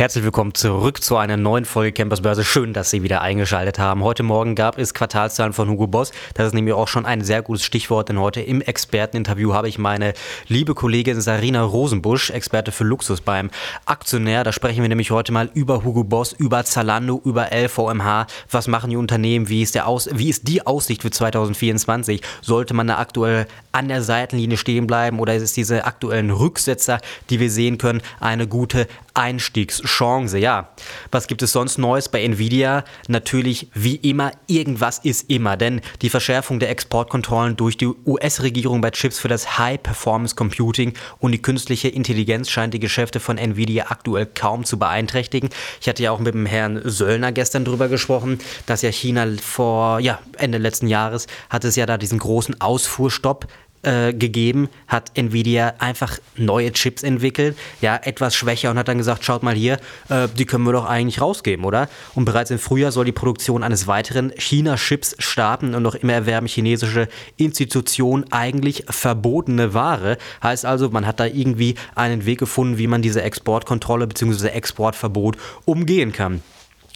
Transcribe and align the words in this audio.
Herzlich 0.00 0.24
willkommen 0.24 0.54
zurück 0.54 1.04
zu 1.04 1.18
einer 1.18 1.36
neuen 1.36 1.66
Folge 1.66 1.92
Campers 1.92 2.22
Börse. 2.22 2.42
Schön, 2.42 2.72
dass 2.72 2.88
Sie 2.88 3.02
wieder 3.02 3.20
eingeschaltet 3.20 3.78
haben. 3.78 4.02
Heute 4.02 4.22
Morgen 4.22 4.54
gab 4.54 4.78
es 4.78 4.94
Quartalszahlen 4.94 5.52
von 5.52 5.68
Hugo 5.68 5.88
Boss. 5.88 6.12
Das 6.32 6.46
ist 6.46 6.54
nämlich 6.54 6.72
auch 6.72 6.88
schon 6.88 7.04
ein 7.04 7.22
sehr 7.22 7.42
gutes 7.42 7.64
Stichwort, 7.64 8.08
denn 8.08 8.18
heute 8.18 8.40
im 8.40 8.62
Experteninterview 8.62 9.52
habe 9.52 9.68
ich 9.68 9.76
meine 9.76 10.14
liebe 10.48 10.74
Kollegin 10.74 11.20
Sarina 11.20 11.62
Rosenbusch, 11.62 12.30
Experte 12.30 12.72
für 12.72 12.84
Luxus 12.84 13.20
beim 13.20 13.50
Aktionär. 13.84 14.42
Da 14.42 14.52
sprechen 14.52 14.80
wir 14.80 14.88
nämlich 14.88 15.10
heute 15.10 15.32
mal 15.32 15.50
über 15.52 15.84
Hugo 15.84 16.02
Boss, 16.02 16.32
über 16.32 16.64
Zalando, 16.64 17.20
über 17.22 17.50
LVMH. 17.52 18.26
Was 18.50 18.68
machen 18.68 18.88
die 18.88 18.96
Unternehmen? 18.96 19.50
Wie 19.50 19.60
ist, 19.60 19.74
der 19.74 19.86
Aus 19.86 20.08
wie 20.10 20.30
ist 20.30 20.48
die 20.48 20.66
Aussicht 20.66 21.02
für 21.02 21.10
2024? 21.10 22.22
Sollte 22.40 22.72
man 22.72 22.86
da 22.86 22.96
aktuell 22.96 23.46
an 23.72 23.88
der 23.88 24.02
Seitenlinie 24.02 24.56
stehen 24.56 24.86
bleiben 24.86 25.20
oder 25.20 25.34
ist 25.34 25.42
es 25.42 25.52
diese 25.52 25.84
aktuellen 25.84 26.30
Rücksetzer, 26.30 27.00
die 27.28 27.38
wir 27.38 27.50
sehen 27.50 27.76
können, 27.76 28.00
eine 28.18 28.46
gute 28.46 28.88
Einstiegschance. 29.14 30.38
Ja, 30.38 30.70
was 31.10 31.26
gibt 31.26 31.42
es 31.42 31.52
sonst 31.52 31.78
Neues 31.78 32.08
bei 32.08 32.22
Nvidia? 32.22 32.84
Natürlich 33.08 33.68
wie 33.74 33.96
immer, 33.96 34.32
irgendwas 34.46 34.98
ist 34.98 35.30
immer, 35.30 35.56
denn 35.56 35.80
die 36.02 36.10
Verschärfung 36.10 36.60
der 36.60 36.70
Exportkontrollen 36.70 37.56
durch 37.56 37.76
die 37.76 37.88
US-Regierung 38.06 38.80
bei 38.80 38.90
Chips 38.90 39.18
für 39.18 39.28
das 39.28 39.58
High-Performance 39.58 40.34
Computing 40.34 40.94
und 41.18 41.32
die 41.32 41.42
künstliche 41.42 41.88
Intelligenz 41.88 42.50
scheint 42.50 42.74
die 42.74 42.80
Geschäfte 42.80 43.20
von 43.20 43.38
Nvidia 43.38 43.86
aktuell 43.88 44.26
kaum 44.26 44.64
zu 44.64 44.78
beeinträchtigen. 44.78 45.50
Ich 45.80 45.88
hatte 45.88 46.02
ja 46.02 46.12
auch 46.12 46.20
mit 46.20 46.34
dem 46.34 46.46
Herrn 46.46 46.80
Söllner 46.84 47.32
gestern 47.32 47.64
drüber 47.64 47.88
gesprochen, 47.88 48.38
dass 48.66 48.82
ja 48.82 48.90
China 48.90 49.26
vor 49.42 50.00
ja, 50.00 50.18
Ende 50.38 50.58
letzten 50.58 50.88
Jahres 50.88 51.26
hat 51.48 51.64
es 51.64 51.76
ja 51.76 51.86
da 51.86 51.98
diesen 51.98 52.18
großen 52.18 52.60
Ausfuhrstopp 52.60 53.46
äh, 53.82 54.12
gegeben, 54.12 54.68
hat 54.86 55.12
Nvidia 55.14 55.74
einfach 55.78 56.18
neue 56.36 56.72
Chips 56.72 57.02
entwickelt, 57.02 57.56
ja, 57.80 57.96
etwas 57.96 58.34
schwächer 58.34 58.70
und 58.70 58.78
hat 58.78 58.88
dann 58.88 58.98
gesagt, 58.98 59.24
schaut 59.24 59.42
mal 59.42 59.54
hier, 59.54 59.78
äh, 60.08 60.28
die 60.36 60.44
können 60.44 60.64
wir 60.64 60.72
doch 60.72 60.86
eigentlich 60.86 61.20
rausgeben, 61.20 61.64
oder? 61.64 61.88
Und 62.14 62.24
bereits 62.24 62.50
im 62.50 62.58
Frühjahr 62.58 62.92
soll 62.92 63.04
die 63.04 63.12
Produktion 63.12 63.62
eines 63.62 63.86
weiteren 63.86 64.32
China-Chips 64.36 65.16
starten 65.18 65.74
und 65.74 65.82
noch 65.82 65.94
immer 65.94 66.12
erwerben 66.12 66.46
chinesische 66.46 67.08
Institutionen 67.36 68.30
eigentlich 68.30 68.84
verbotene 68.88 69.74
Ware. 69.74 70.18
Heißt 70.42 70.66
also, 70.66 70.90
man 70.90 71.06
hat 71.06 71.20
da 71.20 71.26
irgendwie 71.26 71.74
einen 71.94 72.26
Weg 72.26 72.38
gefunden, 72.38 72.78
wie 72.78 72.86
man 72.86 73.02
diese 73.02 73.22
Exportkontrolle 73.22 74.06
bzw. 74.06 74.48
Exportverbot 74.48 75.36
umgehen 75.64 76.12
kann. 76.12 76.42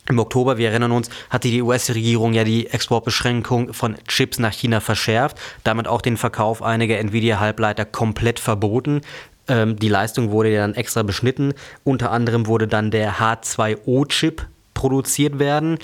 Im 0.08 0.18
Oktober, 0.18 0.58
wir 0.58 0.68
erinnern 0.68 0.92
uns, 0.92 1.08
hatte 1.30 1.48
die 1.48 1.62
US-Regierung 1.62 2.34
ja 2.34 2.44
die 2.44 2.66
Exportbeschränkung 2.66 3.72
von 3.72 3.96
Chips 4.06 4.38
nach 4.38 4.52
China 4.52 4.80
verschärft, 4.80 5.38
damit 5.64 5.88
auch 5.88 6.02
den 6.02 6.18
Verkauf 6.18 6.62
einiger 6.62 6.98
Nvidia-Halbleiter 6.98 7.86
komplett 7.86 8.38
verboten. 8.38 9.00
Ähm, 9.48 9.78
die 9.78 9.88
Leistung 9.88 10.30
wurde 10.30 10.50
ja 10.50 10.60
dann 10.60 10.74
extra 10.74 11.02
beschnitten. 11.02 11.54
Unter 11.84 12.10
anderem 12.10 12.46
wurde 12.46 12.68
dann 12.68 12.90
der 12.90 13.14
H2O-Chip 13.14 14.46
produziert 14.74 15.38
werden. 15.38 15.78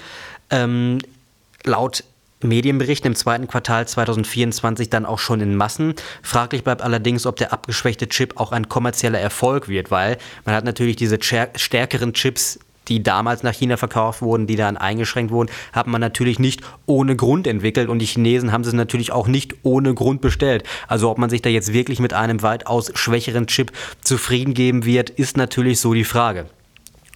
Ähm, 0.51 0.99
laut 1.65 2.05
Medienberichten 2.43 3.09
im 3.09 3.15
zweiten 3.15 3.49
Quartal 3.49 3.87
2024 3.87 4.91
dann 4.91 5.07
auch 5.07 5.19
schon 5.19 5.41
in 5.41 5.57
Massen. 5.57 5.95
Fraglich 6.23 6.65
bleibt 6.65 6.83
allerdings, 6.83 7.27
ob 7.27 7.37
der 7.37 7.53
abgeschwächte 7.53 8.09
Chip 8.09 8.39
auch 8.41 8.53
ein 8.53 8.69
kommerzieller 8.69 9.19
Erfolg 9.19 9.69
wird, 9.69 9.91
weil 9.91 10.19
man 10.45 10.55
hat 10.55 10.65
natürlich 10.65 10.97
diese 10.97 11.19
stärkeren 11.23 12.15
Chips 12.15 12.59
die 12.91 13.03
damals 13.03 13.43
nach 13.43 13.55
China 13.55 13.77
verkauft 13.77 14.21
wurden, 14.21 14.47
die 14.47 14.57
dann 14.57 14.77
eingeschränkt 14.77 15.33
wurden, 15.33 15.51
hat 15.73 15.87
man 15.87 16.01
natürlich 16.01 16.39
nicht 16.39 16.61
ohne 16.87 17.17
Grund 17.17 17.47
entwickelt 17.47 17.89
und 17.89 18.01
die 18.01 18.07
Chinesen 18.07 18.53
haben 18.53 18.65
sie 18.65 18.75
natürlich 18.75 19.13
auch 19.13 19.29
nicht 19.29 19.55
ohne 19.63 19.95
Grund 19.95 20.21
bestellt. 20.21 20.65
Also 20.89 21.11
ob 21.11 21.19
man 21.19 21.31
sich 21.31 21.41
da 21.41 21.49
jetzt 21.49 21.73
wirklich 21.73 22.01
mit 22.01 22.13
einem 22.13 22.43
weitaus 22.43 22.91
schwächeren 22.95 23.47
Chip 23.47 23.73
zufrieden 24.03 24.53
geben 24.53 24.85
wird, 24.85 25.09
ist 25.09 25.37
natürlich 25.37 25.81
so 25.81 25.95
die 25.95 26.05
Frage. 26.05 26.47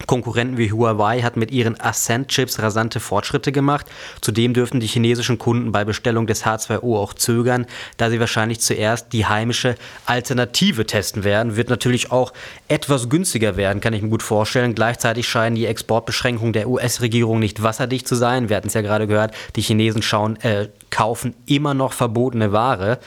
Konkurrenten 0.06 0.58
wie 0.58 0.72
Huawei 0.72 1.22
hat 1.22 1.36
mit 1.36 1.50
ihren 1.50 1.80
Ascent-Chips 1.80 2.58
rasante 2.60 3.00
Fortschritte 3.00 3.52
gemacht. 3.52 3.86
Zudem 4.20 4.54
dürften 4.54 4.80
die 4.80 4.86
chinesischen 4.86 5.38
Kunden 5.38 5.72
bei 5.72 5.84
Bestellung 5.84 6.26
des 6.26 6.44
H2O 6.44 6.98
auch 6.98 7.14
zögern, 7.14 7.66
da 7.96 8.10
sie 8.10 8.20
wahrscheinlich 8.20 8.60
zuerst 8.60 9.12
die 9.12 9.26
heimische 9.26 9.76
Alternative 10.06 10.86
testen 10.86 11.24
werden. 11.24 11.56
Wird 11.56 11.70
natürlich 11.70 12.12
auch 12.12 12.32
etwas 12.68 13.08
günstiger 13.08 13.56
werden, 13.56 13.80
kann 13.80 13.92
ich 13.92 14.02
mir 14.02 14.08
gut 14.08 14.22
vorstellen. 14.22 14.74
Gleichzeitig 14.74 15.28
scheinen 15.28 15.56
die 15.56 15.66
Exportbeschränkungen 15.66 16.52
der 16.52 16.68
US-Regierung 16.68 17.38
nicht 17.38 17.62
wasserdicht 17.62 18.08
zu 18.08 18.14
sein. 18.14 18.48
Wir 18.48 18.56
hatten 18.56 18.68
es 18.68 18.74
ja 18.74 18.82
gerade 18.82 19.06
gehört, 19.06 19.34
die 19.56 19.62
Chinesen 19.62 20.02
schauen, 20.02 20.36
äh, 20.42 20.68
kaufen 20.90 21.34
immer 21.46 21.74
noch 21.74 21.92
verbotene 21.92 22.52
Ware 22.52 22.98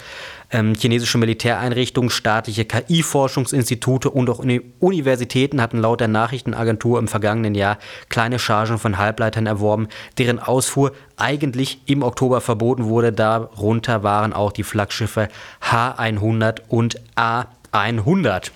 ähm, 0.51 0.73
chinesische 0.75 1.17
Militäreinrichtungen, 1.17 2.09
staatliche 2.09 2.65
KI-Forschungsinstitute 2.65 4.09
und 4.09 4.29
auch 4.29 4.43
Universitäten 4.79 5.61
hatten 5.61 5.79
laut 5.79 5.99
der 5.99 6.07
Nachrichtenagentur 6.07 6.99
im 6.99 7.07
vergangenen 7.07 7.55
Jahr 7.55 7.77
kleine 8.09 8.39
Chargen 8.39 8.77
von 8.77 8.97
Halbleitern 8.97 9.45
erworben, 9.45 9.87
deren 10.17 10.39
Ausfuhr 10.39 10.93
eigentlich 11.17 11.81
im 11.85 12.03
Oktober 12.03 12.41
verboten 12.41 12.85
wurde. 12.85 13.11
Darunter 13.11 14.03
waren 14.03 14.33
auch 14.33 14.51
die 14.51 14.63
Flaggschiffe 14.63 15.29
H100 15.61 16.61
und 16.69 17.01
A100. 17.15 18.51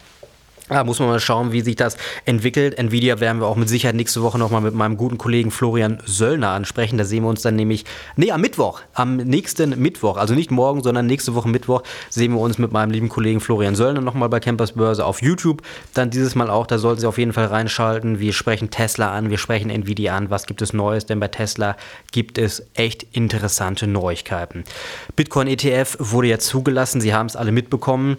Ja, 0.72 0.86
muss 0.86 1.00
man 1.00 1.10
mal 1.10 1.20
schauen, 1.20 1.52
wie 1.52 1.60
sich 1.60 1.76
das 1.76 1.98
entwickelt. 2.24 2.78
Nvidia 2.78 3.20
werden 3.20 3.42
wir 3.42 3.48
auch 3.48 3.58
mit 3.58 3.68
Sicherheit 3.68 3.94
nächste 3.94 4.22
Woche 4.22 4.40
nochmal 4.40 4.62
mit 4.62 4.74
meinem 4.74 4.96
guten 4.96 5.18
Kollegen 5.18 5.52
Florian 5.52 6.02
Söllner 6.06 6.52
ansprechen. 6.52 6.98
Da 6.98 7.04
sehen 7.04 7.24
wir 7.24 7.30
uns 7.30 7.42
dann 7.42 7.58
nämlich, 7.58 7.84
nee, 8.16 8.32
am 8.32 8.40
Mittwoch, 8.40 8.80
am 8.94 9.18
nächsten 9.18 9.78
Mittwoch, 9.82 10.16
also 10.16 10.34
nicht 10.34 10.50
morgen, 10.50 10.82
sondern 10.82 11.08
nächste 11.08 11.36
Woche 11.36 11.50
Mittwoch, 11.50 11.84
sehen 12.10 12.32
wir 12.32 12.40
uns 12.40 12.58
mit 12.58 12.72
meinem 12.72 12.90
lieben 12.90 13.10
Kollegen 13.10 13.42
Florian 13.42 13.76
Söllner 13.76 14.00
nochmal 14.00 14.30
bei 14.30 14.40
Campers 14.40 14.72
Börse 14.72 15.04
auf 15.04 15.22
YouTube. 15.22 15.62
Dann 15.94 16.10
dieses 16.10 16.36
Mal 16.36 16.50
auch, 16.50 16.66
da 16.66 16.78
sollten 16.78 17.02
Sie 17.02 17.08
auf 17.08 17.18
jeden 17.18 17.34
Fall 17.34 17.48
reinschalten. 17.48 18.20
Wir 18.20 18.32
sprechen 18.32 18.70
Tesla 18.70 19.12
an, 19.12 19.30
wir 19.30 19.40
sprechen 19.40 19.70
Nvidia 19.70 20.16
an. 20.16 20.30
Was 20.30 20.46
gibt 20.46 20.62
es 20.62 20.72
Neues? 20.72 21.06
Denn 21.06 21.20
bei 21.20 21.28
Tesla 21.28 21.76
gibt 22.14 22.38
es 22.38 22.66
echt 22.76 23.06
interessante 23.12 23.88
Neuigkeiten. 23.88 24.64
Bitcoin 25.18 25.48
ETF 25.48 25.98
wurde 26.00 26.30
ja 26.30 26.40
zugelassen, 26.40 27.02
Sie 27.02 27.14
haben 27.14 27.26
es 27.26 27.36
alle 27.36 27.52
mitbekommen. 27.52 28.16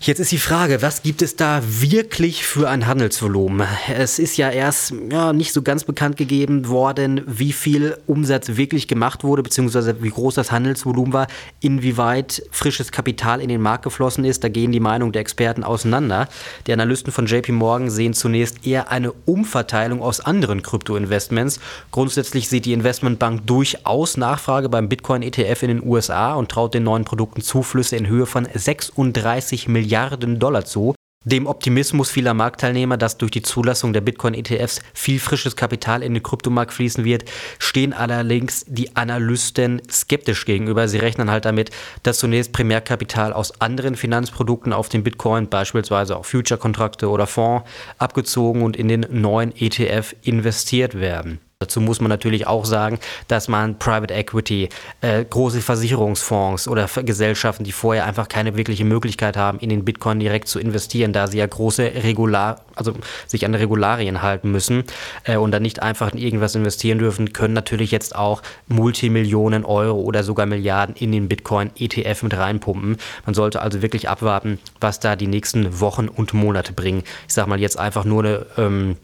Jetzt 0.00 0.18
ist 0.18 0.32
die 0.32 0.38
Frage, 0.38 0.82
was 0.82 1.02
gibt 1.02 1.22
es 1.22 1.36
da 1.36 1.62
wirklich 1.64 2.44
für 2.44 2.68
ein 2.68 2.86
Handelsvolumen? 2.86 3.66
Es 3.88 4.18
ist 4.18 4.36
ja 4.36 4.50
erst 4.50 4.92
ja, 5.10 5.32
nicht 5.32 5.52
so 5.52 5.62
ganz 5.62 5.84
bekannt 5.84 6.18
gegeben 6.18 6.68
worden, 6.68 7.22
wie 7.26 7.52
viel 7.52 7.96
Umsatz 8.06 8.56
wirklich 8.56 8.86
gemacht 8.86 9.24
wurde, 9.24 9.42
beziehungsweise 9.42 10.02
wie 10.02 10.10
groß 10.10 10.34
das 10.34 10.52
Handelsvolumen 10.52 11.12
war, 11.14 11.26
inwieweit 11.60 12.42
frisches 12.50 12.92
Kapital 12.92 13.40
in 13.40 13.48
den 13.48 13.62
Markt 13.62 13.84
geflossen 13.84 14.24
ist. 14.24 14.44
Da 14.44 14.48
gehen 14.48 14.72
die 14.72 14.80
Meinungen 14.80 15.12
der 15.12 15.22
Experten 15.22 15.64
auseinander. 15.64 16.28
Die 16.66 16.72
Analysten 16.72 17.12
von 17.12 17.24
JP 17.24 17.52
Morgan 17.52 17.88
sehen 17.88 18.12
zunächst 18.12 18.66
eher 18.66 18.90
eine 18.90 19.12
Umverteilung 19.24 20.02
aus 20.02 20.20
anderen 20.20 20.62
Krypto-Investments. 20.62 21.60
Grundsätzlich 21.92 22.48
sieht 22.48 22.66
die 22.66 22.74
Investmentbank 22.74 23.46
durchaus 23.46 24.18
Nachfrage 24.18 24.68
beim 24.68 24.88
Bitcoin-ETF 24.90 25.62
in 25.62 25.68
den 25.68 25.86
USA 25.86 26.34
und 26.34 26.50
traut 26.50 26.74
den 26.74 26.82
neuen 26.82 27.04
Produkten 27.04 27.40
Zuflüsse 27.40 27.96
in 27.96 28.06
Höhe 28.06 28.26
von 28.26 28.46
36 28.52 29.68
Milliarden 29.68 29.83
Milliarden 29.84 30.38
Dollar 30.38 30.64
zu. 30.64 30.94
Dem 31.26 31.46
Optimismus 31.46 32.10
vieler 32.10 32.34
Marktteilnehmer, 32.34 32.96
dass 32.96 33.16
durch 33.16 33.30
die 33.30 33.42
Zulassung 33.42 33.92
der 33.94 34.02
Bitcoin-ETFs 34.02 34.80
viel 34.92 35.18
frisches 35.18 35.56
Kapital 35.56 36.02
in 36.02 36.12
den 36.12 36.22
Kryptomarkt 36.22 36.72
fließen 36.72 37.04
wird, 37.04 37.24
stehen 37.58 37.94
allerdings 37.94 38.64
die 38.66 38.94
Analysten 38.96 39.80
skeptisch 39.90 40.44
gegenüber. 40.44 40.86
Sie 40.86 40.98
rechnen 40.98 41.30
halt 41.30 41.46
damit, 41.46 41.70
dass 42.02 42.18
zunächst 42.18 42.52
Primärkapital 42.52 43.32
aus 43.32 43.60
anderen 43.60 43.96
Finanzprodukten 43.96 44.74
auf 44.74 44.90
den 44.90 45.02
Bitcoin, 45.02 45.48
beispielsweise 45.48 46.16
auch 46.16 46.26
Future-Kontrakte 46.26 47.08
oder 47.08 47.26
Fonds, 47.26 47.68
abgezogen 47.98 48.62
und 48.62 48.76
in 48.76 48.88
den 48.88 49.06
neuen 49.10 49.54
ETF 49.56 50.14
investiert 50.22 50.98
werden. 50.98 51.40
Dazu 51.64 51.80
muss 51.80 51.98
man 51.98 52.10
natürlich 52.10 52.46
auch 52.46 52.66
sagen, 52.66 52.98
dass 53.26 53.48
man 53.48 53.78
Private 53.78 54.12
Equity, 54.12 54.68
äh, 55.00 55.24
große 55.24 55.62
Versicherungsfonds 55.62 56.68
oder 56.68 56.86
Gesellschaften, 57.02 57.64
die 57.64 57.72
vorher 57.72 58.04
einfach 58.04 58.28
keine 58.28 58.54
wirkliche 58.54 58.84
Möglichkeit 58.84 59.38
haben, 59.38 59.58
in 59.60 59.70
den 59.70 59.82
Bitcoin 59.82 60.20
direkt 60.20 60.46
zu 60.46 60.58
investieren, 60.58 61.14
da 61.14 61.26
sie 61.26 61.38
ja 61.38 61.46
große 61.46 61.82
Regular, 62.04 62.60
also 62.74 62.92
sich 63.26 63.46
an 63.46 63.54
Regularien 63.54 64.20
halten 64.20 64.50
müssen 64.50 64.84
äh, 65.24 65.38
und 65.38 65.52
dann 65.52 65.62
nicht 65.62 65.80
einfach 65.80 66.12
in 66.12 66.18
irgendwas 66.18 66.54
investieren 66.54 66.98
dürfen, 66.98 67.32
können 67.32 67.54
natürlich 67.54 67.90
jetzt 67.90 68.14
auch 68.14 68.42
Multimillionen 68.68 69.64
Euro 69.64 70.00
oder 70.00 70.22
sogar 70.22 70.44
Milliarden 70.44 70.94
in 70.96 71.12
den 71.12 71.28
Bitcoin 71.28 71.70
ETF 71.78 72.24
mit 72.24 72.36
reinpumpen. 72.36 72.98
Man 73.24 73.34
sollte 73.34 73.62
also 73.62 73.80
wirklich 73.80 74.10
abwarten, 74.10 74.58
was 74.82 75.00
da 75.00 75.16
die 75.16 75.28
nächsten 75.28 75.80
Wochen 75.80 76.08
und 76.08 76.34
Monate 76.34 76.74
bringen. 76.74 77.04
Ich 77.26 77.32
sage 77.32 77.48
mal 77.48 77.58
jetzt 77.58 77.78
einfach 77.78 78.04
nur 78.04 78.22
eine 78.22 78.46
ähm, 78.58 78.96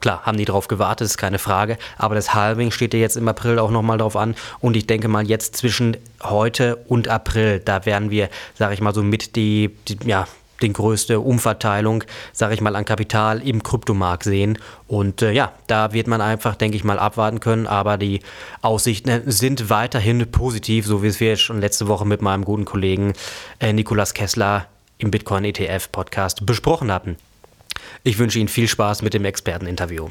Klar, 0.00 0.22
haben 0.22 0.36
die 0.36 0.44
darauf 0.44 0.68
gewartet, 0.68 1.06
ist 1.06 1.18
keine 1.18 1.38
Frage. 1.38 1.78
Aber 1.98 2.14
das 2.14 2.34
Halving 2.34 2.70
steht 2.70 2.94
ja 2.94 3.00
jetzt 3.00 3.16
im 3.16 3.28
April 3.28 3.58
auch 3.58 3.70
nochmal 3.70 3.98
drauf 3.98 4.16
an. 4.16 4.34
Und 4.60 4.76
ich 4.76 4.86
denke 4.86 5.08
mal, 5.08 5.26
jetzt 5.26 5.56
zwischen 5.56 5.96
heute 6.22 6.76
und 6.88 7.08
April, 7.08 7.60
da 7.60 7.86
werden 7.86 8.10
wir, 8.10 8.28
sage 8.54 8.74
ich 8.74 8.80
mal, 8.80 8.94
so 8.94 9.02
mit 9.02 9.36
die, 9.36 9.70
die 9.88 9.98
ja, 10.06 10.26
die 10.62 10.72
größte 10.72 11.20
Umverteilung, 11.20 12.04
sage 12.32 12.54
ich 12.54 12.60
mal, 12.60 12.76
an 12.76 12.84
Kapital 12.84 13.46
im 13.46 13.62
Kryptomarkt 13.62 14.24
sehen. 14.24 14.58
Und 14.88 15.22
äh, 15.22 15.32
ja, 15.32 15.52
da 15.66 15.92
wird 15.92 16.06
man 16.06 16.20
einfach, 16.20 16.54
denke 16.54 16.76
ich 16.76 16.84
mal, 16.84 16.98
abwarten 16.98 17.40
können. 17.40 17.66
Aber 17.66 17.98
die 17.98 18.20
Aussichten 18.62 19.22
sind 19.30 19.70
weiterhin 19.70 20.30
positiv, 20.30 20.86
so 20.86 21.02
wie 21.02 21.08
es 21.08 21.20
wir 21.20 21.36
schon 21.36 21.60
letzte 21.60 21.88
Woche 21.88 22.06
mit 22.06 22.22
meinem 22.22 22.44
guten 22.44 22.64
Kollegen 22.64 23.12
äh, 23.60 23.72
Nikolas 23.72 24.14
Kessler 24.14 24.66
im 24.98 25.10
Bitcoin 25.10 25.44
ETF 25.44 25.92
Podcast 25.92 26.46
besprochen 26.46 26.90
hatten. 26.90 27.16
Ich 28.02 28.18
wünsche 28.18 28.38
Ihnen 28.38 28.48
viel 28.48 28.68
Spaß 28.68 29.02
mit 29.02 29.14
dem 29.14 29.24
Experteninterview. 29.24 30.08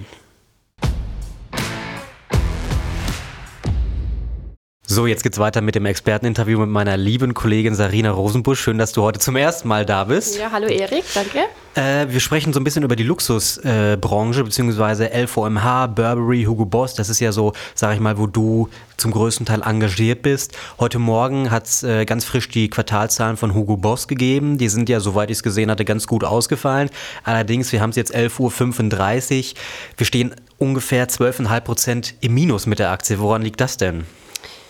So, 4.88 5.08
jetzt 5.08 5.24
geht's 5.24 5.40
weiter 5.40 5.62
mit 5.62 5.74
dem 5.74 5.88
Experteninterview 5.88 6.60
mit 6.60 6.70
meiner 6.70 6.96
lieben 6.96 7.34
Kollegin 7.34 7.74
Sarina 7.74 8.12
Rosenbusch. 8.12 8.60
Schön, 8.60 8.78
dass 8.78 8.92
du 8.92 9.02
heute 9.02 9.20
zum 9.20 9.36
ersten 9.36 9.68
Mal 9.68 9.84
da 9.84 10.04
bist. 10.04 10.38
Ja, 10.38 10.52
hallo 10.52 10.68
Erik, 10.68 11.04
danke. 11.16 11.40
Äh, 11.74 12.14
wir 12.14 12.20
sprechen 12.20 12.54
so 12.54 12.60
ein 12.60 12.64
bisschen 12.64 12.84
über 12.84 12.96
die 12.96 13.02
Luxusbranche, 13.02 14.40
äh, 14.42 14.44
beziehungsweise 14.44 15.10
LVMH, 15.12 15.88
Burberry, 15.88 16.44
Hugo 16.44 16.66
Boss. 16.66 16.94
Das 16.94 17.10
ist 17.10 17.20
ja 17.20 17.32
so, 17.32 17.54
sag 17.74 17.96
ich 17.96 18.00
mal, 18.00 18.20
wo 18.20 18.28
du 18.28 18.70
zum 18.98 19.10
größten 19.10 19.48
Teil 19.48 19.64
engagiert 19.64 20.22
bist. 20.22 20.56
Heute 20.80 21.00
Morgen 21.00 21.50
hat's 21.50 21.82
äh, 21.82 22.06
ganz 22.06 22.24
frisch 22.24 22.48
die 22.50 22.70
Quartalzahlen 22.70 23.38
von 23.38 23.56
Hugo 23.56 23.78
Boss 23.78 24.08
gegeben. 24.08 24.60
Die 24.60 24.70
sind 24.70 24.88
ja, 24.88 25.00
soweit 25.00 25.32
ich 25.32 25.38
es 25.38 25.44
gesehen 25.44 25.72
hatte, 25.72 25.84
ganz 25.84 26.06
gut 26.06 26.24
ausgefallen. 26.24 26.92
Allerdings, 27.24 27.72
wir 27.72 27.82
haben 27.82 27.90
es 27.90 27.96
jetzt 27.96 28.16
11.35 28.16 29.50
Uhr. 29.50 29.60
Wir 29.98 30.06
stehen 30.06 30.36
ungefähr 30.60 31.10
12,5 31.10 31.62
Prozent 31.62 32.14
im 32.22 32.36
Minus 32.36 32.68
mit 32.68 32.78
der 32.78 32.92
Aktie. 32.92 33.18
Woran 33.18 33.42
liegt 33.42 33.60
das 33.60 33.78
denn? 33.78 34.06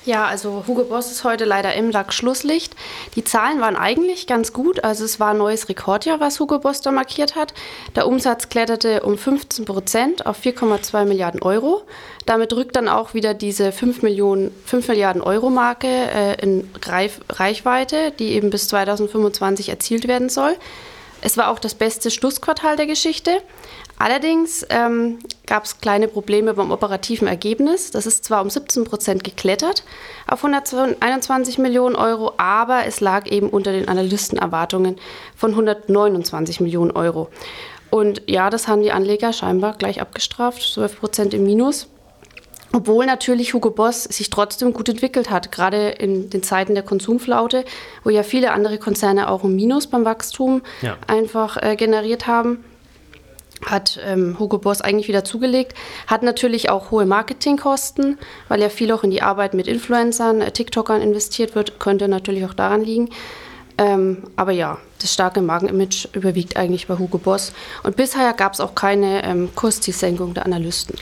Ja, 0.05 0.27
also 0.27 0.65
Hugo 0.67 0.83
Boss 0.83 1.09
ist 1.09 1.23
heute 1.23 1.45
leider 1.45 1.73
im 1.73 1.89
Lack 1.89 2.13
Schlusslicht. 2.13 2.75
Die 3.15 3.23
Zahlen 3.23 3.59
waren 3.59 3.75
eigentlich 3.75 4.27
ganz 4.27 4.53
gut. 4.53 4.83
Also 4.83 5.03
es 5.03 5.19
war 5.19 5.31
ein 5.31 5.39
neues 5.39 5.67
Rekordjahr, 5.67 6.19
was 6.19 6.39
Hugo 6.39 6.59
Boss 6.59 6.81
da 6.81 6.91
markiert 6.91 7.35
hat. 7.35 7.55
Der 7.95 8.05
Umsatz 8.05 8.49
kletterte 8.49 9.01
um 9.01 9.17
15 9.17 9.65
Prozent 9.65 10.27
auf 10.27 10.39
4,2 10.39 11.05
Milliarden 11.05 11.41
Euro. 11.41 11.81
Damit 12.27 12.53
rückt 12.53 12.75
dann 12.75 12.87
auch 12.87 13.15
wieder 13.15 13.33
diese 13.33 13.71
5, 13.71 14.03
Millionen, 14.03 14.51
5 14.65 14.87
Milliarden 14.89 15.23
Euro 15.23 15.49
Marke 15.49 15.87
äh, 15.87 16.39
in 16.39 16.69
Reif 16.83 17.21
Reichweite, 17.29 18.11
die 18.11 18.33
eben 18.33 18.51
bis 18.51 18.67
2025 18.67 19.69
erzielt 19.69 20.07
werden 20.07 20.29
soll. 20.29 20.55
Es 21.21 21.37
war 21.37 21.49
auch 21.49 21.57
das 21.57 21.73
beste 21.73 22.11
Schlussquartal 22.11 22.75
der 22.75 22.85
Geschichte. 22.85 23.41
Allerdings 23.97 24.65
ähm, 24.69 25.19
gab 25.45 25.63
es 25.63 25.79
kleine 25.79 26.07
Probleme 26.07 26.53
beim 26.53 26.71
operativen 26.71 27.27
Ergebnis. 27.27 27.91
Das 27.91 28.05
ist 28.05 28.25
zwar 28.25 28.41
um 28.41 28.49
17 28.49 28.83
Prozent 28.83 29.23
geklettert 29.23 29.83
auf 30.27 30.43
121 30.43 31.57
Millionen 31.59 31.95
Euro, 31.95 32.33
aber 32.37 32.85
es 32.85 32.99
lag 32.99 33.27
eben 33.27 33.49
unter 33.49 33.71
den 33.71 33.87
Analystenerwartungen 33.87 34.97
von 35.35 35.51
129 35.51 36.59
Millionen 36.59 36.91
Euro. 36.91 37.29
Und 37.89 38.23
ja, 38.27 38.49
das 38.49 38.67
haben 38.67 38.81
die 38.81 38.91
Anleger 38.91 39.31
scheinbar 39.31 39.75
gleich 39.77 40.01
abgestraft, 40.01 40.61
12 40.61 40.99
Prozent 40.99 41.33
im 41.33 41.45
Minus. 41.45 41.87
Obwohl 42.73 43.05
natürlich 43.05 43.53
Hugo 43.53 43.69
Boss 43.69 44.03
sich 44.03 44.29
trotzdem 44.29 44.73
gut 44.73 44.89
entwickelt 44.89 45.29
hat, 45.29 45.53
gerade 45.53 45.91
in 45.91 46.29
den 46.29 46.43
Zeiten 46.43 46.73
der 46.73 46.83
Konsumflaute, 46.83 47.63
wo 48.03 48.09
ja 48.09 48.23
viele 48.23 48.51
andere 48.51 48.77
Konzerne 48.77 49.29
auch 49.29 49.45
ein 49.45 49.55
Minus 49.55 49.87
beim 49.87 50.03
Wachstum 50.03 50.61
ja. 50.81 50.97
einfach 51.07 51.55
äh, 51.63 51.77
generiert 51.77 52.27
haben 52.27 52.65
hat 53.65 53.99
ähm, 54.05 54.37
Hugo 54.39 54.57
Boss 54.57 54.81
eigentlich 54.81 55.07
wieder 55.07 55.23
zugelegt, 55.23 55.75
hat 56.07 56.23
natürlich 56.23 56.69
auch 56.69 56.91
hohe 56.91 57.05
Marketingkosten, 57.05 58.17
weil 58.47 58.61
ja 58.61 58.69
viel 58.69 58.91
auch 58.91 59.03
in 59.03 59.11
die 59.11 59.21
Arbeit 59.21 59.53
mit 59.53 59.67
Influencern, 59.67 60.41
äh, 60.41 60.51
TikTokern 60.51 61.01
investiert 61.01 61.55
wird, 61.55 61.79
könnte 61.79 62.07
natürlich 62.07 62.45
auch 62.45 62.53
daran 62.53 62.83
liegen. 62.83 63.09
Ähm, 63.77 64.23
aber 64.35 64.51
ja, 64.51 64.77
das 65.05 65.13
starke 65.13 65.41
Markenimage 65.41 66.09
überwiegt 66.13 66.57
eigentlich 66.57 66.87
bei 66.87 66.97
Hugo 66.97 67.19
Boss. 67.19 67.53
Und 67.83 67.95
bisher 67.95 68.33
gab 68.33 68.53
es 68.53 68.59
auch 68.59 68.73
keine 68.73 69.23
ähm, 69.23 69.49
Kurszielsenkung 69.53 70.33
der 70.33 70.45
Analysten. 70.45 70.95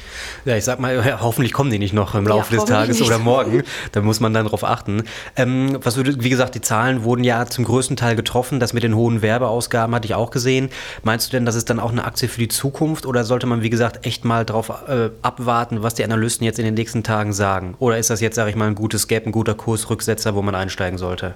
Ja, 0.44 0.58
ich 0.58 0.66
sag 0.66 0.80
mal, 0.80 0.96
ja, 0.96 1.22
hoffentlich 1.22 1.54
kommen 1.54 1.72
die 1.72 1.80
nicht 1.80 1.94
noch 1.94 2.14
im 2.16 2.28
Laufe 2.28 2.54
ja, 2.54 2.60
des 2.60 2.70
Tages 2.70 3.00
nicht. 3.00 3.08
oder 3.08 3.18
morgen. 3.18 3.64
Da 3.94 4.02
muss 4.02 4.20
man 4.20 4.34
dann 4.34 4.46
drauf 4.46 4.66
achten. 4.66 5.04
Ähm, 5.38 5.80
was 5.82 5.96
würde, 5.96 6.22
wie 6.22 6.30
gesagt, 6.30 6.56
die 6.56 6.62
Zahlen 6.62 7.04
wurden 7.04 7.24
ja 7.24 7.46
zum 7.46 7.64
größten 7.64 7.96
Teil 7.96 8.16
getroffen. 8.16 8.60
Das 8.60 8.74
mit 8.74 8.84
den 8.84 8.96
hohen 8.96 9.22
Werbeausgaben 9.22 9.96
hatte 9.96 10.06
ich 10.06 10.16
auch 10.16 10.32
gesehen. 10.32 10.70
Meinst 11.04 11.28
du 11.28 11.38
denn, 11.38 11.46
das 11.46 11.56
ist 11.56 11.70
dann 11.70 11.80
auch 11.80 11.92
eine 11.92 12.04
Aktie 12.04 12.28
für 12.28 12.40
die 12.40 12.50
Zukunft 12.50 13.06
oder 13.06 13.24
sollte 13.24 13.48
man, 13.48 13.62
wie 13.62 13.70
gesagt, 13.70 14.06
echt 14.06 14.26
mal 14.26 14.44
drauf 14.44 14.70
äh, 14.88 15.12
abwarten, 15.22 15.82
was 15.82 15.94
die 15.94 16.04
Analysten 16.04 16.44
jetzt 16.46 16.60
in 16.60 16.66
den 16.66 16.74
nächsten 16.74 17.04
Tagen 17.04 17.32
sagen? 17.32 17.76
Oder 17.80 17.98
ist 17.98 18.10
das 18.10 18.20
jetzt, 18.20 18.36
sage 18.36 18.50
ich 18.50 18.58
mal, 18.58 18.68
ein 18.68 18.76
gutes 18.76 19.08
Gap, 19.08 19.26
ein 19.26 19.32
guter 19.32 19.54
Kursrücksetzer, 19.54 20.36
wo 20.36 20.42
man 20.42 20.56
einsteigen 20.56 20.98
sollte? 20.98 21.36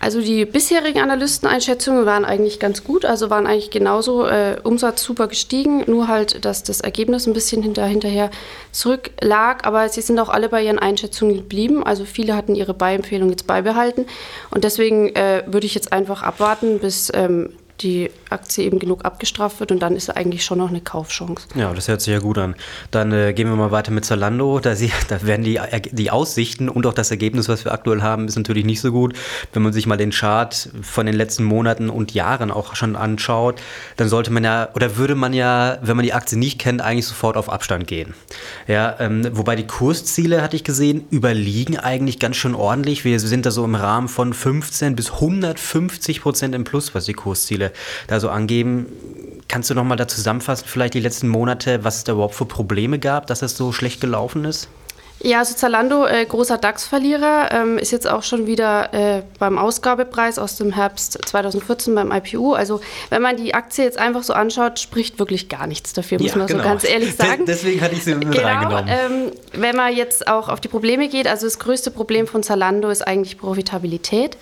Also 0.00 0.20
die 0.20 0.44
bisherigen 0.44 1.00
Analysteneinschätzungen 1.00 2.07
waren 2.08 2.24
eigentlich 2.24 2.58
ganz 2.58 2.82
gut, 2.82 3.04
also 3.04 3.30
waren 3.30 3.46
eigentlich 3.46 3.70
genauso 3.70 4.26
äh, 4.26 4.56
Umsatz 4.64 5.04
super 5.04 5.28
gestiegen, 5.28 5.84
nur 5.86 6.08
halt, 6.08 6.44
dass 6.44 6.64
das 6.64 6.80
Ergebnis 6.80 7.28
ein 7.28 7.34
bisschen 7.34 7.62
hinter, 7.62 7.86
hinterher 7.86 8.30
zurücklag, 8.72 9.64
aber 9.64 9.88
sie 9.88 10.00
sind 10.00 10.18
auch 10.18 10.30
alle 10.30 10.48
bei 10.48 10.64
ihren 10.64 10.80
Einschätzungen 10.80 11.36
geblieben, 11.36 11.84
also 11.84 12.04
viele 12.04 12.34
hatten 12.34 12.56
ihre 12.56 12.74
Beiempfehlung 12.74 13.30
jetzt 13.30 13.46
beibehalten 13.46 14.06
und 14.50 14.64
deswegen 14.64 15.14
äh, 15.14 15.44
würde 15.46 15.66
ich 15.66 15.76
jetzt 15.76 15.92
einfach 15.92 16.24
abwarten, 16.24 16.80
bis 16.80 17.12
ähm, 17.14 17.50
die 17.80 18.10
Aktie 18.30 18.64
eben 18.64 18.78
genug 18.78 19.04
abgestraft 19.04 19.60
wird 19.60 19.72
und 19.72 19.80
dann 19.80 19.94
ist 19.94 20.10
eigentlich 20.10 20.44
schon 20.44 20.58
noch 20.58 20.68
eine 20.68 20.80
Kaufchance. 20.80 21.46
Ja, 21.54 21.72
das 21.72 21.88
hört 21.88 22.00
sich 22.00 22.12
ja 22.12 22.18
gut 22.18 22.38
an. 22.38 22.54
Dann 22.90 23.12
äh, 23.12 23.32
gehen 23.32 23.48
wir 23.48 23.56
mal 23.56 23.70
weiter 23.70 23.92
mit 23.92 24.04
Zalando. 24.04 24.60
Da, 24.68 24.74
sie, 24.74 24.90
da 25.08 25.22
werden 25.22 25.44
die, 25.44 25.60
die 25.92 26.10
Aussichten 26.10 26.68
und 26.68 26.84
auch 26.84 26.92
das 26.92 27.10
Ergebnis, 27.10 27.48
was 27.48 27.64
wir 27.64 27.72
aktuell 27.72 28.02
haben, 28.02 28.26
ist 28.26 28.36
natürlich 28.36 28.64
nicht 28.64 28.80
so 28.80 28.90
gut. 28.90 29.14
Wenn 29.52 29.62
man 29.62 29.72
sich 29.72 29.86
mal 29.86 29.96
den 29.96 30.10
Chart 30.10 30.68
von 30.82 31.06
den 31.06 31.14
letzten 31.14 31.44
Monaten 31.44 31.88
und 31.88 32.12
Jahren 32.12 32.50
auch 32.50 32.74
schon 32.74 32.96
anschaut, 32.96 33.62
dann 33.96 34.08
sollte 34.08 34.30
man 34.30 34.44
ja, 34.44 34.68
oder 34.74 34.96
würde 34.96 35.14
man 35.14 35.32
ja, 35.32 35.78
wenn 35.80 35.96
man 35.96 36.04
die 36.04 36.12
Aktie 36.12 36.36
nicht 36.36 36.58
kennt, 36.58 36.82
eigentlich 36.82 37.06
sofort 37.06 37.36
auf 37.36 37.48
Abstand 37.48 37.86
gehen. 37.86 38.14
Ja, 38.66 38.96
ähm, 38.98 39.26
wobei 39.32 39.56
die 39.56 39.66
Kursziele, 39.66 40.42
hatte 40.42 40.56
ich 40.56 40.64
gesehen, 40.64 41.06
überliegen 41.10 41.78
eigentlich 41.78 42.18
ganz 42.18 42.36
schön 42.36 42.54
ordentlich. 42.54 43.04
Wir 43.04 43.20
sind 43.20 43.46
da 43.46 43.50
so 43.50 43.64
im 43.64 43.76
Rahmen 43.76 44.08
von 44.08 44.34
15 44.34 44.96
bis 44.96 45.12
150 45.12 46.20
Prozent 46.20 46.54
im 46.54 46.64
Plus, 46.64 46.94
was 46.94 47.04
die 47.04 47.14
Kursziele 47.14 47.67
da 48.06 48.20
so 48.20 48.28
angeben. 48.28 48.86
Kannst 49.48 49.70
du 49.70 49.74
noch 49.74 49.84
mal 49.84 49.96
da 49.96 50.06
zusammenfassen, 50.06 50.66
vielleicht 50.66 50.94
die 50.94 51.00
letzten 51.00 51.28
Monate, 51.28 51.84
was 51.84 51.96
es 51.96 52.04
da 52.04 52.12
überhaupt 52.12 52.34
für 52.34 52.44
Probleme 52.44 52.98
gab, 52.98 53.26
dass 53.26 53.42
es 53.42 53.56
so 53.56 53.72
schlecht 53.72 54.00
gelaufen 54.00 54.44
ist? 54.44 54.68
Ja, 55.20 55.40
also 55.40 55.54
Zalando, 55.54 56.06
äh, 56.06 56.24
großer 56.24 56.58
DAX-Verlierer, 56.58 57.50
ähm, 57.50 57.78
ist 57.78 57.90
jetzt 57.90 58.08
auch 58.08 58.22
schon 58.22 58.46
wieder 58.46 58.94
äh, 58.94 59.22
beim 59.40 59.58
Ausgabepreis 59.58 60.38
aus 60.38 60.56
dem 60.56 60.72
Herbst 60.72 61.18
2014 61.26 61.94
beim 61.94 62.12
IPO. 62.12 62.52
Also 62.52 62.80
wenn 63.10 63.22
man 63.22 63.36
die 63.36 63.52
Aktie 63.52 63.84
jetzt 63.84 63.98
einfach 63.98 64.22
so 64.22 64.32
anschaut, 64.32 64.78
spricht 64.78 65.18
wirklich 65.18 65.48
gar 65.48 65.66
nichts 65.66 65.92
dafür, 65.92 66.18
muss 66.20 66.32
ja, 66.32 66.38
man 66.38 66.46
genau. 66.46 66.62
so 66.62 66.68
ganz 66.68 66.84
ehrlich 66.84 67.16
sagen. 67.16 67.46
Deswegen 67.46 67.80
hatte 67.80 67.96
ich 67.96 68.04
sie 68.04 68.14
mit 68.14 68.30
genau, 68.30 68.46
reingenommen. 68.46 68.88
Ähm, 68.88 69.32
wenn 69.54 69.74
man 69.74 69.94
jetzt 69.94 70.28
auch 70.28 70.48
auf 70.48 70.60
die 70.60 70.68
Probleme 70.68 71.08
geht, 71.08 71.26
also 71.26 71.46
das 71.46 71.58
größte 71.58 71.90
Problem 71.90 72.28
von 72.28 72.44
Zalando 72.44 72.88
ist 72.88 73.04
eigentlich 73.04 73.38
Profitabilität. 73.38 74.36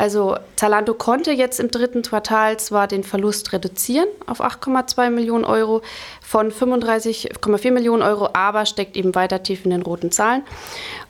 Also 0.00 0.38
Zalando 0.56 0.94
konnte 0.94 1.30
jetzt 1.30 1.60
im 1.60 1.70
dritten 1.70 2.00
Quartal 2.00 2.58
zwar 2.58 2.88
den 2.88 3.04
Verlust 3.04 3.52
reduzieren 3.52 4.08
auf 4.26 4.40
8,2 4.40 5.10
Millionen 5.10 5.44
Euro 5.44 5.82
von 6.22 6.50
35,4 6.50 7.70
Millionen 7.70 8.02
Euro, 8.02 8.30
aber 8.32 8.64
steckt 8.64 8.96
eben 8.96 9.14
weiter 9.14 9.42
tief 9.42 9.66
in 9.66 9.72
den 9.72 9.82
roten 9.82 10.10
Zahlen. 10.10 10.42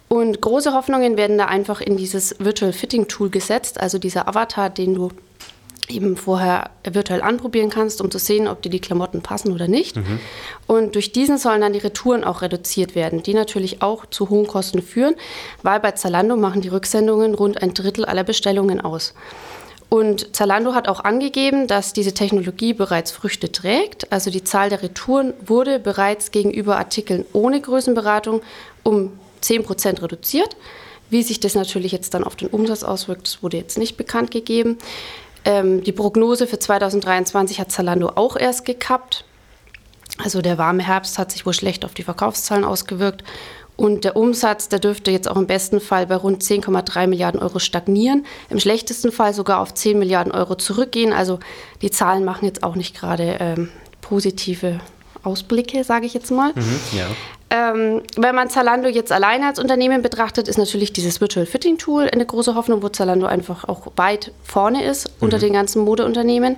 Und 0.08 0.40
große 0.40 0.74
Hoffnungen 0.74 1.16
werden 1.16 1.38
da 1.38 1.44
einfach 1.44 1.80
in 1.80 1.96
dieses 1.96 2.34
Virtual 2.40 2.72
Fitting 2.72 3.06
Tool 3.06 3.30
gesetzt, 3.30 3.78
also 3.78 3.98
dieser 3.98 4.26
Avatar, 4.26 4.70
den 4.70 4.94
du 4.94 5.12
eben 5.90 6.16
vorher 6.16 6.70
virtuell 6.84 7.22
anprobieren 7.22 7.70
kannst, 7.70 8.00
um 8.00 8.10
zu 8.10 8.18
sehen, 8.18 8.48
ob 8.48 8.62
dir 8.62 8.70
die 8.70 8.80
Klamotten 8.80 9.22
passen 9.22 9.52
oder 9.52 9.68
nicht. 9.68 9.96
Mhm. 9.96 10.20
Und 10.66 10.94
durch 10.94 11.12
diesen 11.12 11.38
sollen 11.38 11.60
dann 11.60 11.72
die 11.72 11.78
Retouren 11.78 12.24
auch 12.24 12.42
reduziert 12.42 12.94
werden, 12.94 13.22
die 13.22 13.34
natürlich 13.34 13.82
auch 13.82 14.06
zu 14.06 14.30
hohen 14.30 14.46
Kosten 14.46 14.82
führen, 14.82 15.14
weil 15.62 15.80
bei 15.80 15.92
Zalando 15.92 16.36
machen 16.36 16.60
die 16.60 16.68
Rücksendungen 16.68 17.34
rund 17.34 17.62
ein 17.62 17.74
Drittel 17.74 18.04
aller 18.04 18.24
Bestellungen 18.24 18.80
aus. 18.80 19.14
Und 19.90 20.36
Zalando 20.36 20.72
hat 20.72 20.86
auch 20.86 21.00
angegeben, 21.00 21.66
dass 21.66 21.92
diese 21.92 22.14
Technologie 22.14 22.72
bereits 22.72 23.10
Früchte 23.10 23.50
trägt. 23.50 24.12
Also 24.12 24.30
die 24.30 24.44
Zahl 24.44 24.70
der 24.70 24.84
Retouren 24.84 25.34
wurde 25.44 25.80
bereits 25.80 26.30
gegenüber 26.30 26.78
Artikeln 26.78 27.26
ohne 27.32 27.60
Größenberatung 27.60 28.40
um 28.84 29.18
10 29.40 29.64
Prozent 29.64 30.00
reduziert. 30.00 30.56
Wie 31.10 31.24
sich 31.24 31.40
das 31.40 31.56
natürlich 31.56 31.90
jetzt 31.90 32.14
dann 32.14 32.22
auf 32.22 32.36
den 32.36 32.48
Umsatz 32.48 32.84
auswirkt, 32.84 33.26
das 33.26 33.42
wurde 33.42 33.56
jetzt 33.56 33.78
nicht 33.78 33.96
bekannt 33.96 34.30
gegeben. 34.30 34.78
Ähm, 35.44 35.82
die 35.82 35.92
Prognose 35.92 36.46
für 36.46 36.58
2023 36.58 37.60
hat 37.60 37.72
Zalando 37.72 38.12
auch 38.14 38.36
erst 38.36 38.64
gekappt. 38.64 39.24
Also 40.18 40.42
der 40.42 40.58
warme 40.58 40.82
Herbst 40.82 41.18
hat 41.18 41.32
sich 41.32 41.46
wohl 41.46 41.54
schlecht 41.54 41.84
auf 41.84 41.94
die 41.94 42.02
Verkaufszahlen 42.02 42.64
ausgewirkt. 42.64 43.24
Und 43.76 44.04
der 44.04 44.14
Umsatz, 44.14 44.68
der 44.68 44.78
dürfte 44.78 45.10
jetzt 45.10 45.30
auch 45.30 45.36
im 45.36 45.46
besten 45.46 45.80
Fall 45.80 46.06
bei 46.06 46.16
rund 46.16 46.42
10,3 46.42 47.06
Milliarden 47.06 47.40
Euro 47.40 47.58
stagnieren, 47.58 48.26
im 48.50 48.60
schlechtesten 48.60 49.10
Fall 49.10 49.32
sogar 49.32 49.60
auf 49.60 49.72
10 49.72 49.98
Milliarden 49.98 50.32
Euro 50.32 50.56
zurückgehen. 50.56 51.14
Also 51.14 51.40
die 51.80 51.90
Zahlen 51.90 52.22
machen 52.24 52.44
jetzt 52.44 52.62
auch 52.62 52.74
nicht 52.74 52.94
gerade 52.94 53.38
ähm, 53.40 53.70
positive 54.02 54.80
Ausblicke, 55.22 55.82
sage 55.82 56.04
ich 56.04 56.12
jetzt 56.12 56.30
mal. 56.30 56.52
Mhm, 56.54 56.80
ja. 56.92 57.06
Ähm, 57.52 58.02
wenn 58.16 58.34
man 58.34 58.48
Zalando 58.48 58.88
jetzt 58.88 59.10
alleine 59.10 59.46
als 59.46 59.58
Unternehmen 59.58 60.02
betrachtet, 60.02 60.46
ist 60.46 60.56
natürlich 60.56 60.92
dieses 60.92 61.20
Virtual 61.20 61.46
Fitting 61.46 61.78
Tool 61.78 62.08
eine 62.08 62.24
große 62.24 62.54
Hoffnung, 62.54 62.80
wo 62.82 62.88
Zalando 62.88 63.26
einfach 63.26 63.64
auch 63.64 63.88
weit 63.96 64.32
vorne 64.44 64.84
ist 64.84 65.08
mhm. 65.08 65.24
unter 65.24 65.38
den 65.38 65.52
ganzen 65.52 65.82
Modeunternehmen. 65.82 66.56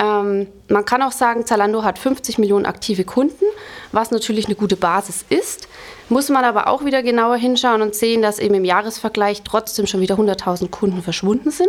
Ähm, 0.00 0.46
man 0.68 0.84
kann 0.86 1.02
auch 1.02 1.12
sagen, 1.12 1.44
Zalando 1.44 1.84
hat 1.84 1.98
50 1.98 2.38
Millionen 2.38 2.64
aktive 2.64 3.04
Kunden, 3.04 3.44
was 3.92 4.10
natürlich 4.10 4.46
eine 4.46 4.54
gute 4.54 4.76
Basis 4.76 5.26
ist. 5.28 5.68
Muss 6.08 6.30
man 6.30 6.44
aber 6.44 6.68
auch 6.68 6.84
wieder 6.84 7.02
genauer 7.02 7.36
hinschauen 7.36 7.82
und 7.82 7.94
sehen, 7.94 8.22
dass 8.22 8.38
eben 8.38 8.54
im 8.54 8.64
Jahresvergleich 8.64 9.42
trotzdem 9.42 9.86
schon 9.86 10.00
wieder 10.00 10.16
100.000 10.16 10.70
Kunden 10.70 11.02
verschwunden 11.02 11.50
sind. 11.50 11.68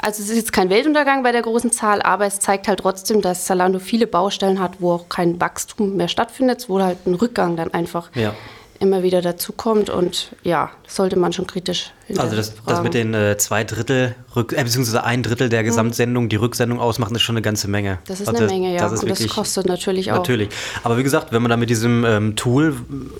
Also 0.00 0.22
es 0.22 0.30
ist 0.30 0.36
jetzt 0.36 0.52
kein 0.52 0.70
Weltuntergang 0.70 1.22
bei 1.22 1.30
der 1.30 1.42
großen 1.42 1.70
Zahl, 1.70 2.00
aber 2.00 2.24
es 2.26 2.40
zeigt 2.40 2.68
halt 2.68 2.80
trotzdem, 2.80 3.20
dass 3.20 3.44
Zalando 3.44 3.78
viele 3.78 4.06
Baustellen 4.06 4.60
hat, 4.60 4.80
wo 4.80 4.92
auch 4.92 5.08
kein 5.08 5.38
Wachstum 5.40 5.96
mehr 5.96 6.08
stattfindet, 6.08 6.68
wo 6.68 6.80
halt 6.80 7.06
ein 7.06 7.14
Rückgang 7.14 7.56
dann 7.56 7.74
einfach 7.74 8.10
ja. 8.14 8.34
immer 8.80 9.02
wieder 9.02 9.20
dazukommt. 9.20 9.90
Und 9.90 10.34
ja, 10.42 10.70
sollte 10.86 11.18
man 11.18 11.34
schon 11.34 11.46
kritisch 11.46 11.92
also 12.16 12.36
das, 12.36 12.54
das 12.66 12.82
mit 12.82 12.94
den 12.94 13.12
äh, 13.12 13.36
zwei 13.36 13.64
Drittel, 13.64 14.14
Rück, 14.34 14.52
äh, 14.52 14.62
beziehungsweise 14.62 15.04
ein 15.04 15.22
Drittel 15.22 15.48
der 15.48 15.60
hm. 15.60 15.66
Gesamtsendung, 15.66 16.28
die 16.28 16.36
Rücksendung 16.36 16.80
ausmachen, 16.80 17.14
ist 17.14 17.22
schon 17.22 17.36
eine 17.36 17.42
ganze 17.42 17.68
Menge. 17.68 17.98
Das 18.06 18.20
ist 18.20 18.28
also 18.28 18.44
eine 18.44 18.52
Menge, 18.52 18.74
ja. 18.74 18.80
Das 18.80 19.02
und 19.02 19.08
wirklich, 19.08 19.28
das 19.28 19.36
kostet 19.36 19.66
natürlich 19.66 20.12
auch. 20.12 20.18
Natürlich. 20.18 20.48
Aber 20.84 20.96
wie 20.96 21.02
gesagt, 21.02 21.32
wenn 21.32 21.42
man 21.42 21.50
da 21.50 21.56
mit 21.56 21.70
diesem 21.70 22.04
ähm, 22.04 22.36
Tool, 22.36 22.76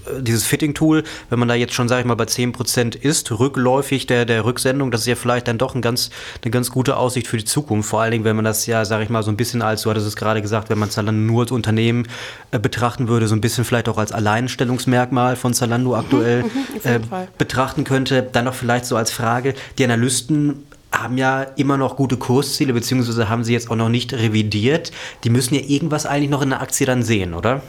äh, 0.06 0.22
dieses 0.22 0.44
Fitting-Tool, 0.44 1.04
wenn 1.28 1.38
man 1.38 1.48
da 1.48 1.54
jetzt 1.54 1.74
schon, 1.74 1.88
sage 1.88 2.00
ich 2.00 2.06
mal, 2.06 2.14
bei 2.14 2.24
10% 2.24 2.96
ist, 2.96 3.30
rückläufig 3.30 4.06
der, 4.06 4.24
der 4.24 4.44
Rücksendung, 4.44 4.90
das 4.90 5.02
ist 5.02 5.06
ja 5.06 5.16
vielleicht 5.16 5.48
dann 5.48 5.58
doch 5.58 5.74
ein 5.74 5.82
ganz, 5.82 6.10
eine 6.42 6.50
ganz 6.50 6.70
gute 6.70 6.96
Aussicht 6.96 7.26
für 7.26 7.36
die 7.36 7.44
Zukunft. 7.44 7.88
Vor 7.90 8.00
allen 8.00 8.12
Dingen, 8.12 8.24
wenn 8.24 8.36
man 8.36 8.44
das 8.44 8.66
ja, 8.66 8.84
sage 8.84 9.04
ich 9.04 9.10
mal, 9.10 9.22
so 9.22 9.30
ein 9.30 9.36
bisschen 9.36 9.60
als, 9.60 9.82
du 9.82 9.90
hattest 9.90 10.06
es 10.06 10.16
gerade 10.16 10.40
gesagt, 10.40 10.70
wenn 10.70 10.78
man 10.78 10.90
Zalando 10.90 11.20
nur 11.20 11.42
als 11.42 11.52
Unternehmen 11.52 12.06
äh, 12.50 12.58
betrachten 12.58 13.08
würde, 13.08 13.28
so 13.28 13.34
ein 13.34 13.40
bisschen 13.40 13.64
vielleicht 13.64 13.88
auch 13.88 13.98
als 13.98 14.12
Alleinstellungsmerkmal 14.12 15.36
von 15.36 15.52
Zalando 15.52 15.96
aktuell 15.96 16.44
mhm, 16.44 16.48
mhm, 16.48 16.90
äh, 16.90 17.26
betrachten 17.36 17.84
könnte, 17.84 18.22
dann 18.22 18.44
noch 18.44 18.54
vielleicht 18.54 18.77
so 18.86 18.96
als 18.96 19.10
Frage, 19.10 19.54
die 19.78 19.84
Analysten 19.84 20.66
haben 20.92 21.18
ja 21.18 21.42
immer 21.42 21.76
noch 21.76 21.96
gute 21.96 22.16
Kursziele, 22.16 22.72
beziehungsweise 22.72 23.28
haben 23.28 23.44
sie 23.44 23.52
jetzt 23.52 23.70
auch 23.70 23.76
noch 23.76 23.88
nicht 23.88 24.12
revidiert. 24.14 24.90
Die 25.24 25.30
müssen 25.30 25.54
ja 25.54 25.60
irgendwas 25.60 26.06
eigentlich 26.06 26.30
noch 26.30 26.42
in 26.42 26.50
der 26.50 26.60
Aktie 26.60 26.86
dann 26.86 27.02
sehen, 27.02 27.34
oder? 27.34 27.62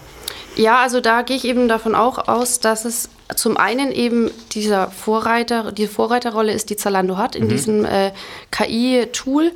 Ja, 0.56 0.82
also 0.82 1.00
da 1.00 1.22
gehe 1.22 1.38
ich 1.38 1.46
eben 1.46 1.68
davon 1.68 1.96
auch 1.96 2.28
aus, 2.28 2.60
dass 2.60 2.86
es 2.86 3.10
zum 3.36 3.58
einen 3.58 3.92
eben 3.92 4.32
dieser 4.52 4.90
Vorreiter, 4.90 5.72
die 5.72 5.88
Vorreiterrolle 5.88 6.52
ist, 6.52 6.70
die 6.70 6.76
Zalando 6.76 7.18
hat 7.18 7.36
in 7.36 7.46
mhm. 7.46 7.50
diesem 7.50 7.86
äh, 7.86 8.12
KI-Tool. 8.52 9.52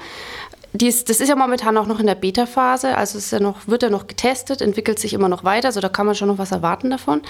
Dies, 0.75 1.05
das 1.05 1.19
ist 1.19 1.29
ja 1.29 1.35
momentan 1.35 1.77
auch 1.77 1.85
noch 1.85 1.99
in 1.99 2.07
der 2.07 2.15
Beta-Phase, 2.15 2.97
also 2.97 3.19
es 3.19 3.29
ja 3.29 3.39
noch, 3.39 3.67
wird 3.67 3.83
ja 3.83 3.91
noch 3.91 4.07
getestet, 4.07 4.59
entwickelt 4.59 4.97
sich 4.97 5.13
immer 5.13 5.29
noch 5.29 5.43
weiter, 5.43 5.67
also 5.67 5.81
da 5.81 5.87
kann 5.89 6.07
man 6.07 6.15
schon 6.15 6.27
noch 6.27 6.39
was 6.39 6.51
erwarten 6.51 6.89
davon. 6.89 7.21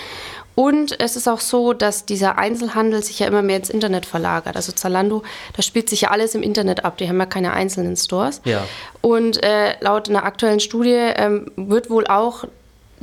Und 0.56 0.98
es 1.02 1.18
ist 1.18 1.28
auch 1.28 1.42
so, 1.42 1.74
dass 1.74 2.06
dieser 2.06 2.38
Einzelhandel 2.38 3.04
sich 3.04 3.20
ja 3.20 3.28
immer 3.28 3.42
mehr 3.42 3.58
ins 3.58 3.70
Internet 3.70 4.06
verlagert. 4.06 4.56
Also 4.56 4.72
Zalando, 4.72 5.24
da 5.58 5.62
spielt 5.62 5.90
sich 5.90 6.02
ja 6.02 6.12
alles 6.12 6.36
im 6.36 6.44
Internet 6.44 6.86
ab, 6.86 6.98
die 6.98 7.10
haben 7.10 7.20
ja 7.20 7.26
keine 7.26 7.52
einzelnen 7.52 7.98
Stores. 7.98 8.40
Ja. 8.46 8.64
Und 9.02 9.44
äh, 9.44 9.76
laut 9.82 10.10
einer 10.10 10.24
aktuellen 10.24 10.62
Studie 10.62 10.92
ähm, 10.92 11.52
wird 11.58 11.90
wohl 11.90 12.08
auch 12.08 12.46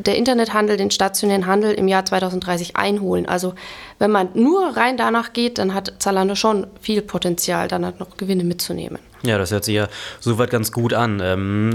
der 0.07 0.17
Internethandel 0.17 0.77
den 0.77 0.91
stationären 0.91 1.47
Handel 1.47 1.73
im 1.73 1.89
Jahr 1.89 2.05
2030 2.05 2.77
einholen. 2.77 3.27
Also 3.27 3.55
wenn 3.99 4.11
man 4.11 4.29
nur 4.35 4.77
rein 4.77 4.97
danach 4.97 5.33
geht, 5.33 5.59
dann 5.59 5.75
hat 5.75 5.95
Zalando 5.99 6.35
schon 6.35 6.67
viel 6.81 7.03
Potenzial, 7.03 7.69
dann 7.69 7.85
halt 7.85 8.01
noch 8.01 8.17
Gewinne 8.17 8.45
mitzunehmen. 8.45 8.99
Ja, 9.23 9.39
das 9.39 9.51
hört 9.51 9.65
sich 9.65 9.75
ja 9.75 9.89
soweit 10.19 10.51
ganz 10.51 10.73
gut 10.73 10.95
an. 10.95 11.21
Ähm, 11.23 11.73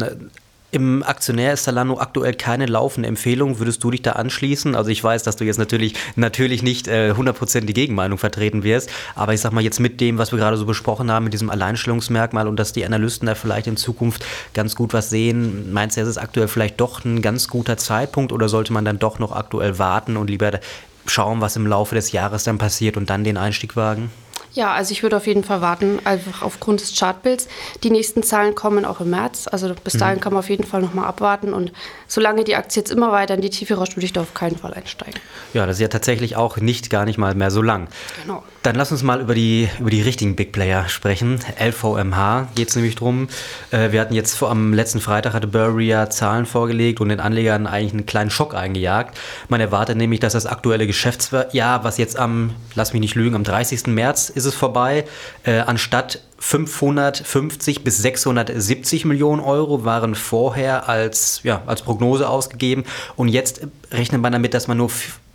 im 0.75 1.03
Aktionär 1.03 1.53
ist 1.53 1.63
Zalando 1.63 1.97
aktuell 1.99 2.33
keine 2.33 2.65
laufende 2.65 3.07
Empfehlung. 3.07 3.59
Würdest 3.59 3.81
du 3.81 3.91
dich 3.91 4.01
da 4.01 4.11
anschließen? 4.11 4.75
Also 4.75 4.89
ich 4.89 5.01
weiß, 5.01 5.23
dass 5.23 5.37
du 5.37 5.45
jetzt 5.45 5.57
natürlich, 5.57 5.95
natürlich 6.17 6.63
nicht 6.63 6.89
äh, 6.89 7.13
100% 7.17 7.61
die 7.61 7.73
Gegenmeinung 7.73 8.17
vertreten 8.17 8.63
wirst, 8.63 8.89
aber 9.15 9.33
ich 9.33 9.39
sag 9.39 9.53
mal 9.53 9.63
jetzt 9.63 9.79
mit 9.79 10.01
dem, 10.01 10.17
was 10.17 10.33
wir 10.33 10.37
gerade 10.37 10.57
so 10.57 10.65
besprochen 10.65 11.09
haben, 11.09 11.23
mit 11.23 11.33
diesem 11.33 11.49
Alleinstellungsmerkmal 11.49 12.49
und 12.49 12.57
dass 12.57 12.73
die 12.73 12.85
Analysten 12.85 13.25
da 13.25 13.35
vielleicht 13.35 13.67
in 13.67 13.77
Zukunft 13.77 14.25
ganz 14.53 14.75
gut 14.75 14.93
was 14.93 15.09
sehen, 15.09 15.71
meinst 15.71 15.95
du, 15.95 16.01
ist 16.01 16.17
aktuell 16.17 16.49
vielleicht 16.49 16.81
doch 16.81 17.05
ein 17.05 17.21
ganz 17.21 17.47
guter 17.47 17.77
Zeitpunkt 17.77 18.33
oder 18.33 18.49
sollte 18.49 18.73
man 18.73 18.83
dann 18.83 18.99
doch 18.99 19.17
noch 19.17 19.31
aktuell 19.31 19.79
warten 19.79 20.17
und 20.17 20.29
lieber 20.29 20.59
schauen, 21.05 21.39
was 21.39 21.55
im 21.55 21.67
Laufe 21.67 21.95
des 21.95 22.11
Jahres 22.11 22.43
dann 22.43 22.57
passiert 22.57 22.97
und 22.97 23.09
dann 23.09 23.23
den 23.23 23.37
Einstieg 23.37 23.77
wagen? 23.77 24.11
Ja, 24.55 24.73
also 24.73 24.93
ich 24.93 25.03
würde 25.03 25.17
auf 25.17 25.27
jeden 25.27 25.43
Fall 25.43 25.59
warten, 25.59 25.99
einfach 26.05 26.41
aufgrund 26.41 26.79
des 26.79 26.97
Chartbilds. 26.97 27.49
Die 27.83 27.91
nächsten 27.91 28.23
Zahlen 28.23 28.55
kommen 28.55 28.85
auch 28.85 29.01
im 29.01 29.09
März. 29.09 29.47
Also 29.51 29.73
bis 29.83 29.93
dahin 29.93 30.17
mhm. 30.17 30.21
kann 30.21 30.33
man 30.33 30.39
auf 30.39 30.49
jeden 30.49 30.63
Fall 30.63 30.81
nochmal 30.81 31.05
abwarten. 31.05 31.53
Und 31.53 31.73
solange 32.07 32.45
die 32.45 32.55
Aktie 32.55 32.81
jetzt 32.81 32.89
immer 32.89 33.11
weiter 33.11 33.35
in 33.35 33.41
die 33.41 33.49
Tiefe 33.49 33.75
rauscht, 33.75 33.97
würde 33.97 34.05
ich 34.05 34.13
da 34.13 34.21
auf 34.21 34.33
keinen 34.33 34.57
Fall 34.57 34.73
einsteigen. 34.73 35.19
Ja, 35.53 35.65
das 35.65 35.75
ist 35.75 35.81
ja 35.81 35.89
tatsächlich 35.89 36.37
auch 36.37 36.55
nicht 36.55 36.89
gar 36.89 37.03
nicht 37.03 37.17
mal 37.17 37.35
mehr 37.35 37.51
so 37.51 37.61
lang. 37.61 37.89
Genau. 38.21 38.43
Dann 38.63 38.75
lass 38.75 38.93
uns 38.93 39.03
mal 39.03 39.19
über 39.19 39.35
die, 39.35 39.69
über 39.79 39.89
die 39.89 40.01
richtigen 40.01 40.37
Big 40.37 40.53
Player 40.53 40.87
sprechen. 40.87 41.39
LVMH 41.59 42.47
geht 42.55 42.69
es 42.69 42.75
nämlich 42.77 42.95
drum. 42.95 43.27
Äh, 43.71 43.91
wir 43.91 43.99
hatten 43.99 44.13
jetzt 44.13 44.37
vor, 44.37 44.49
am 44.49 44.73
letzten 44.73 45.01
Freitag 45.01 45.33
hatte 45.33 45.47
Burberry 45.47 45.87
ja 45.87 46.09
Zahlen 46.09 46.45
vorgelegt 46.45 47.01
und 47.01 47.09
den 47.09 47.19
Anlegern 47.19 47.67
eigentlich 47.67 47.91
einen 47.91 48.05
kleinen 48.05 48.29
Schock 48.29 48.55
eingejagt. 48.55 49.17
Man 49.49 49.59
erwartet 49.59 49.97
nämlich, 49.97 50.21
dass 50.21 50.31
das 50.31 50.45
aktuelle 50.45 50.87
Geschäftsjahr, 50.87 51.83
was 51.83 51.97
jetzt 51.97 52.17
am, 52.17 52.51
lass 52.73 52.93
mich 52.93 53.01
nicht 53.01 53.15
lügen, 53.15 53.35
am 53.35 53.43
30. 53.43 53.87
März 53.87 54.29
ist, 54.29 54.44
ist 54.45 54.53
es 54.53 54.59
vorbei. 54.59 55.05
Äh, 55.43 55.59
anstatt 55.59 56.21
550 56.39 57.83
bis 57.83 57.97
670 57.97 59.05
Millionen 59.05 59.41
Euro 59.41 59.83
waren 59.83 60.15
vorher 60.15 60.87
als, 60.87 61.41
ja, 61.43 61.63
als 61.65 61.81
Prognose 61.81 62.29
ausgegeben. 62.29 62.83
Und 63.15 63.29
jetzt 63.29 63.67
rechnet 63.91 64.21
man 64.21 64.31
damit, 64.31 64.53
dass 64.53 64.67
man 64.67 64.77
nur 64.77 64.91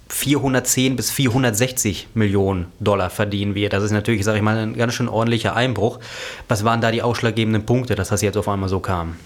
410 0.09 0.97
bis 0.97 1.11
460 1.11 2.09
Millionen 2.15 2.67
Dollar 2.81 3.11
verdienen 3.11 3.55
wird. 3.55 3.73
Das 3.73 3.83
ist 3.83 3.93
natürlich, 3.93 4.25
sage 4.25 4.39
ich 4.39 4.45
mal, 4.45 4.57
ein 4.57 4.77
ganz 4.77 4.95
schön 4.95 5.09
ordentlicher 5.09 5.55
Einbruch. 5.55 6.01
Was 6.49 6.65
waren 6.65 6.81
da 6.81 6.91
die 6.91 7.03
ausschlaggebenden 7.03 7.65
Punkte, 7.65 7.95
dass 7.95 8.09
das 8.09 8.23
jetzt 8.23 8.37
auf 8.37 8.49
einmal 8.49 8.69
so 8.69 8.81
kam? 8.81 9.17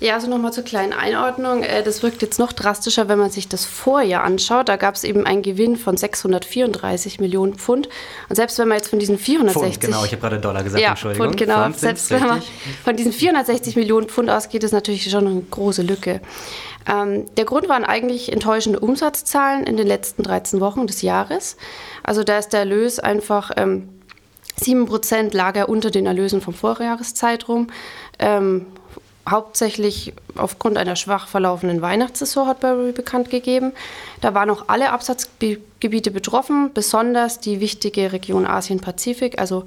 Ja, 0.00 0.14
also 0.14 0.28
nochmal 0.28 0.50
zur 0.50 0.64
kleinen 0.64 0.94
Einordnung. 0.94 1.62
Äh, 1.62 1.82
das 1.82 2.02
wirkt 2.02 2.22
jetzt 2.22 2.38
noch 2.38 2.52
drastischer, 2.52 3.08
wenn 3.08 3.18
man 3.18 3.30
sich 3.30 3.48
das 3.48 3.66
Vorjahr 3.66 4.24
anschaut. 4.24 4.70
Da 4.70 4.76
gab 4.76 4.94
es 4.94 5.04
eben 5.04 5.26
einen 5.26 5.42
Gewinn 5.42 5.76
von 5.76 5.98
634 5.98 7.20
Millionen 7.20 7.54
Pfund. 7.54 7.90
Und 8.30 8.36
selbst 8.36 8.58
wenn 8.58 8.68
man 8.68 8.78
jetzt 8.78 8.88
von 8.88 8.98
diesen 8.98 9.18
460... 9.18 9.74
Pfund, 9.74 9.80
genau, 9.80 10.04
ich 10.04 10.12
habe 10.12 10.22
gerade 10.22 10.40
Dollar 10.40 10.62
gesagt, 10.62 10.82
ja, 10.82 10.90
Entschuldigung. 10.90 11.26
Pfund, 11.26 11.38
genau. 11.38 11.62
Pfund 11.64 11.78
selbst 11.78 12.10
wenn 12.10 12.26
man 12.26 12.42
von 12.82 12.96
diesen 12.96 13.12
460 13.12 13.76
Millionen 13.76 14.08
Pfund 14.08 14.30
ausgeht, 14.30 14.64
ist 14.64 14.72
natürlich 14.72 15.10
schon 15.10 15.26
eine 15.26 15.42
große 15.42 15.82
Lücke. 15.82 16.22
Ähm, 16.90 17.26
der 17.36 17.44
Grund 17.44 17.68
waren 17.68 17.84
eigentlich 17.84 18.32
enttäuschende 18.32 18.80
Umsatzzahlen 18.80 19.64
in 19.64 19.76
den 19.76 19.86
letzten 19.86 20.22
13 20.22 20.60
Wochen 20.60 20.86
des 20.86 21.02
Jahres. 21.02 21.58
Also 22.02 22.24
da 22.24 22.38
ist 22.38 22.54
der 22.54 22.60
Erlös 22.60 22.98
einfach... 22.98 23.50
Ähm, 23.56 23.88
7% 24.58 25.34
lag 25.34 25.56
er 25.56 25.70
unter 25.70 25.90
den 25.90 26.04
Erlösen 26.04 26.42
vom 26.42 26.52
Vorjahreszeitraum. 26.52 27.68
Ähm, 28.18 28.66
hauptsächlich 29.28 30.12
aufgrund 30.36 30.76
einer 30.76 30.96
schwach 30.96 31.28
verlaufenden 31.28 31.82
Weihnachtssaison 31.82 32.46
hat 32.46 32.60
Burberry 32.60 32.92
bekannt 32.92 33.30
gegeben. 33.30 33.72
Da 34.20 34.34
waren 34.34 34.50
auch 34.50 34.64
alle 34.68 34.92
Absatzgebiete 34.92 36.10
betroffen, 36.10 36.70
besonders 36.72 37.40
die 37.40 37.60
wichtige 37.60 38.12
Region 38.12 38.46
Asien-Pazifik. 38.46 39.38
Also 39.38 39.64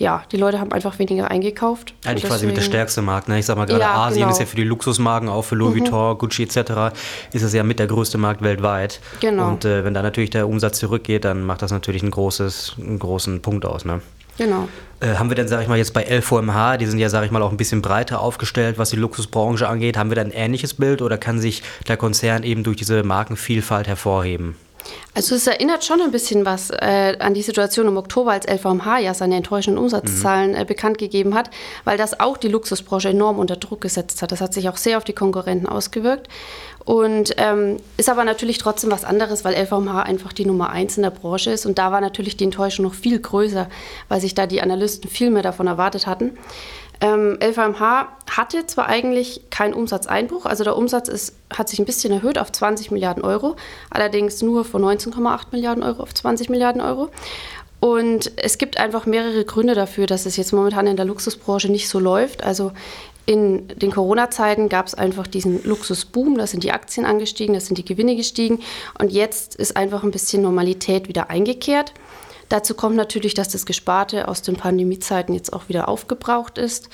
ja, 0.00 0.24
die 0.32 0.38
Leute 0.38 0.58
haben 0.58 0.72
einfach 0.72 0.98
weniger 0.98 1.30
eingekauft. 1.30 1.92
Eigentlich 2.06 2.24
quasi 2.24 2.46
mit 2.46 2.56
der 2.56 2.62
stärkste 2.62 3.02
Markt. 3.02 3.28
Ne? 3.28 3.38
Ich 3.38 3.44
sag 3.44 3.58
mal 3.58 3.66
gerade, 3.66 3.82
ja, 3.82 3.94
Asien 3.96 4.20
genau. 4.20 4.30
ist 4.30 4.40
ja 4.40 4.46
für 4.46 4.56
die 4.56 4.64
Luxusmarken, 4.64 5.28
auch 5.28 5.42
für 5.42 5.56
Louis 5.56 5.74
mhm. 5.74 5.80
Vuitton, 5.80 6.16
Gucci 6.16 6.44
etc., 6.44 6.96
ist 7.34 7.42
es 7.42 7.52
ja 7.52 7.62
mit 7.62 7.78
der 7.78 7.86
größte 7.86 8.16
Markt 8.16 8.40
weltweit. 8.40 9.00
Genau. 9.20 9.48
Und 9.48 9.66
äh, 9.66 9.84
wenn 9.84 9.92
da 9.92 10.00
natürlich 10.00 10.30
der 10.30 10.48
Umsatz 10.48 10.78
zurückgeht, 10.78 11.26
dann 11.26 11.44
macht 11.44 11.60
das 11.60 11.70
natürlich 11.70 12.02
ein 12.02 12.10
großes, 12.10 12.76
einen 12.78 12.98
großen 12.98 13.42
Punkt 13.42 13.66
aus. 13.66 13.84
Ne? 13.84 14.00
Genau. 14.40 14.70
Äh, 15.00 15.16
haben 15.16 15.30
wir 15.30 15.34
denn, 15.34 15.48
sag 15.48 15.60
ich 15.60 15.68
mal, 15.68 15.76
jetzt 15.76 15.92
bei 15.92 16.02
LVMH, 16.02 16.78
die 16.78 16.86
sind 16.86 16.98
ja, 16.98 17.10
sag 17.10 17.26
ich 17.26 17.30
mal, 17.30 17.42
auch 17.42 17.50
ein 17.50 17.58
bisschen 17.58 17.82
breiter 17.82 18.22
aufgestellt, 18.22 18.78
was 18.78 18.88
die 18.88 18.96
Luxusbranche 18.96 19.68
angeht, 19.68 19.98
haben 19.98 20.10
wir 20.10 20.14
da 20.14 20.22
ein 20.22 20.30
ähnliches 20.30 20.72
Bild 20.72 21.02
oder 21.02 21.18
kann 21.18 21.38
sich 21.38 21.62
der 21.88 21.98
Konzern 21.98 22.42
eben 22.42 22.64
durch 22.64 22.78
diese 22.78 23.02
Markenvielfalt 23.02 23.86
hervorheben? 23.86 24.56
Also 25.14 25.34
es 25.34 25.46
erinnert 25.46 25.84
schon 25.84 26.00
ein 26.00 26.10
bisschen 26.10 26.46
was 26.46 26.70
äh, 26.70 27.16
an 27.18 27.34
die 27.34 27.42
Situation 27.42 27.86
im 27.86 27.98
Oktober, 27.98 28.32
als 28.32 28.46
LVMH 28.46 29.00
ja 29.00 29.12
seine 29.12 29.36
enttäuschenden 29.36 29.82
Umsatzzahlen 29.82 30.54
äh, 30.54 30.64
bekannt 30.64 30.96
gegeben 30.96 31.34
hat, 31.34 31.50
weil 31.84 31.98
das 31.98 32.18
auch 32.18 32.38
die 32.38 32.48
Luxusbranche 32.48 33.10
enorm 33.10 33.38
unter 33.38 33.56
Druck 33.56 33.82
gesetzt 33.82 34.22
hat. 34.22 34.32
Das 34.32 34.40
hat 34.40 34.54
sich 34.54 34.70
auch 34.70 34.78
sehr 34.78 34.96
auf 34.96 35.04
die 35.04 35.12
Konkurrenten 35.12 35.66
ausgewirkt. 35.66 36.28
Und 36.90 37.34
ähm, 37.36 37.76
ist 37.98 38.08
aber 38.08 38.24
natürlich 38.24 38.58
trotzdem 38.58 38.90
was 38.90 39.04
anderes, 39.04 39.44
weil 39.44 39.54
LVMH 39.54 40.02
einfach 40.02 40.32
die 40.32 40.44
Nummer 40.44 40.70
eins 40.70 40.96
in 40.96 41.04
der 41.04 41.10
Branche 41.10 41.52
ist. 41.52 41.64
Und 41.64 41.78
da 41.78 41.92
war 41.92 42.00
natürlich 42.00 42.36
die 42.36 42.42
Enttäuschung 42.42 42.84
noch 42.84 42.94
viel 42.94 43.20
größer, 43.20 43.68
weil 44.08 44.20
sich 44.20 44.34
da 44.34 44.48
die 44.48 44.60
Analysten 44.60 45.08
viel 45.08 45.30
mehr 45.30 45.44
davon 45.44 45.68
erwartet 45.68 46.08
hatten. 46.08 46.36
Ähm, 47.00 47.38
LVMH 47.40 48.08
hatte 48.28 48.66
zwar 48.66 48.88
eigentlich 48.88 49.42
keinen 49.50 49.72
Umsatzeinbruch, 49.72 50.46
also 50.46 50.64
der 50.64 50.76
Umsatz 50.76 51.08
ist, 51.08 51.36
hat 51.56 51.68
sich 51.68 51.78
ein 51.78 51.84
bisschen 51.84 52.12
erhöht 52.12 52.38
auf 52.38 52.50
20 52.50 52.90
Milliarden 52.90 53.22
Euro, 53.22 53.54
allerdings 53.88 54.42
nur 54.42 54.64
von 54.64 54.82
19,8 54.82 55.46
Milliarden 55.52 55.84
Euro 55.84 56.02
auf 56.02 56.12
20 56.12 56.50
Milliarden 56.50 56.80
Euro. 56.80 57.10
Und 57.80 58.32
es 58.36 58.58
gibt 58.58 58.78
einfach 58.78 59.06
mehrere 59.06 59.44
Gründe 59.44 59.74
dafür, 59.74 60.06
dass 60.06 60.26
es 60.26 60.36
jetzt 60.36 60.52
momentan 60.52 60.86
in 60.86 60.96
der 60.96 61.06
Luxusbranche 61.06 61.70
nicht 61.70 61.88
so 61.88 61.98
läuft. 61.98 62.44
Also 62.44 62.72
in 63.30 63.68
den 63.68 63.92
Corona-Zeiten 63.92 64.68
gab 64.68 64.88
es 64.88 64.94
einfach 64.96 65.28
diesen 65.28 65.62
Luxusboom, 65.62 66.36
da 66.36 66.48
sind 66.48 66.64
die 66.64 66.72
Aktien 66.72 67.06
angestiegen, 67.06 67.54
da 67.54 67.60
sind 67.60 67.78
die 67.78 67.84
Gewinne 67.84 68.16
gestiegen 68.16 68.58
und 68.98 69.12
jetzt 69.12 69.54
ist 69.54 69.76
einfach 69.76 70.02
ein 70.02 70.10
bisschen 70.10 70.42
Normalität 70.42 71.06
wieder 71.06 71.30
eingekehrt. 71.30 71.94
Dazu 72.48 72.74
kommt 72.74 72.96
natürlich, 72.96 73.34
dass 73.34 73.48
das 73.48 73.66
Gesparte 73.66 74.26
aus 74.26 74.42
den 74.42 74.56
Pandemiezeiten 74.56 75.32
jetzt 75.32 75.52
auch 75.52 75.68
wieder 75.68 75.88
aufgebraucht 75.88 76.58
ist. 76.58 76.88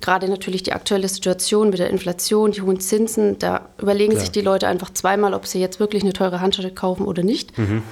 Gerade 0.00 0.30
natürlich 0.30 0.62
die 0.62 0.72
aktuelle 0.72 1.08
Situation 1.08 1.68
mit 1.68 1.78
der 1.78 1.90
Inflation, 1.90 2.52
die 2.52 2.62
hohen 2.62 2.80
Zinsen, 2.80 3.38
da 3.38 3.68
überlegen 3.76 4.12
Klar. 4.12 4.20
sich 4.22 4.30
die 4.30 4.40
Leute 4.40 4.66
einfach 4.66 4.88
zweimal, 4.94 5.34
ob 5.34 5.46
sie 5.46 5.60
jetzt 5.60 5.78
wirklich 5.78 6.02
eine 6.02 6.14
teure 6.14 6.40
Handtasche 6.40 6.70
kaufen 6.70 7.04
oder 7.04 7.22
nicht. 7.22 7.58
Mhm. 7.58 7.82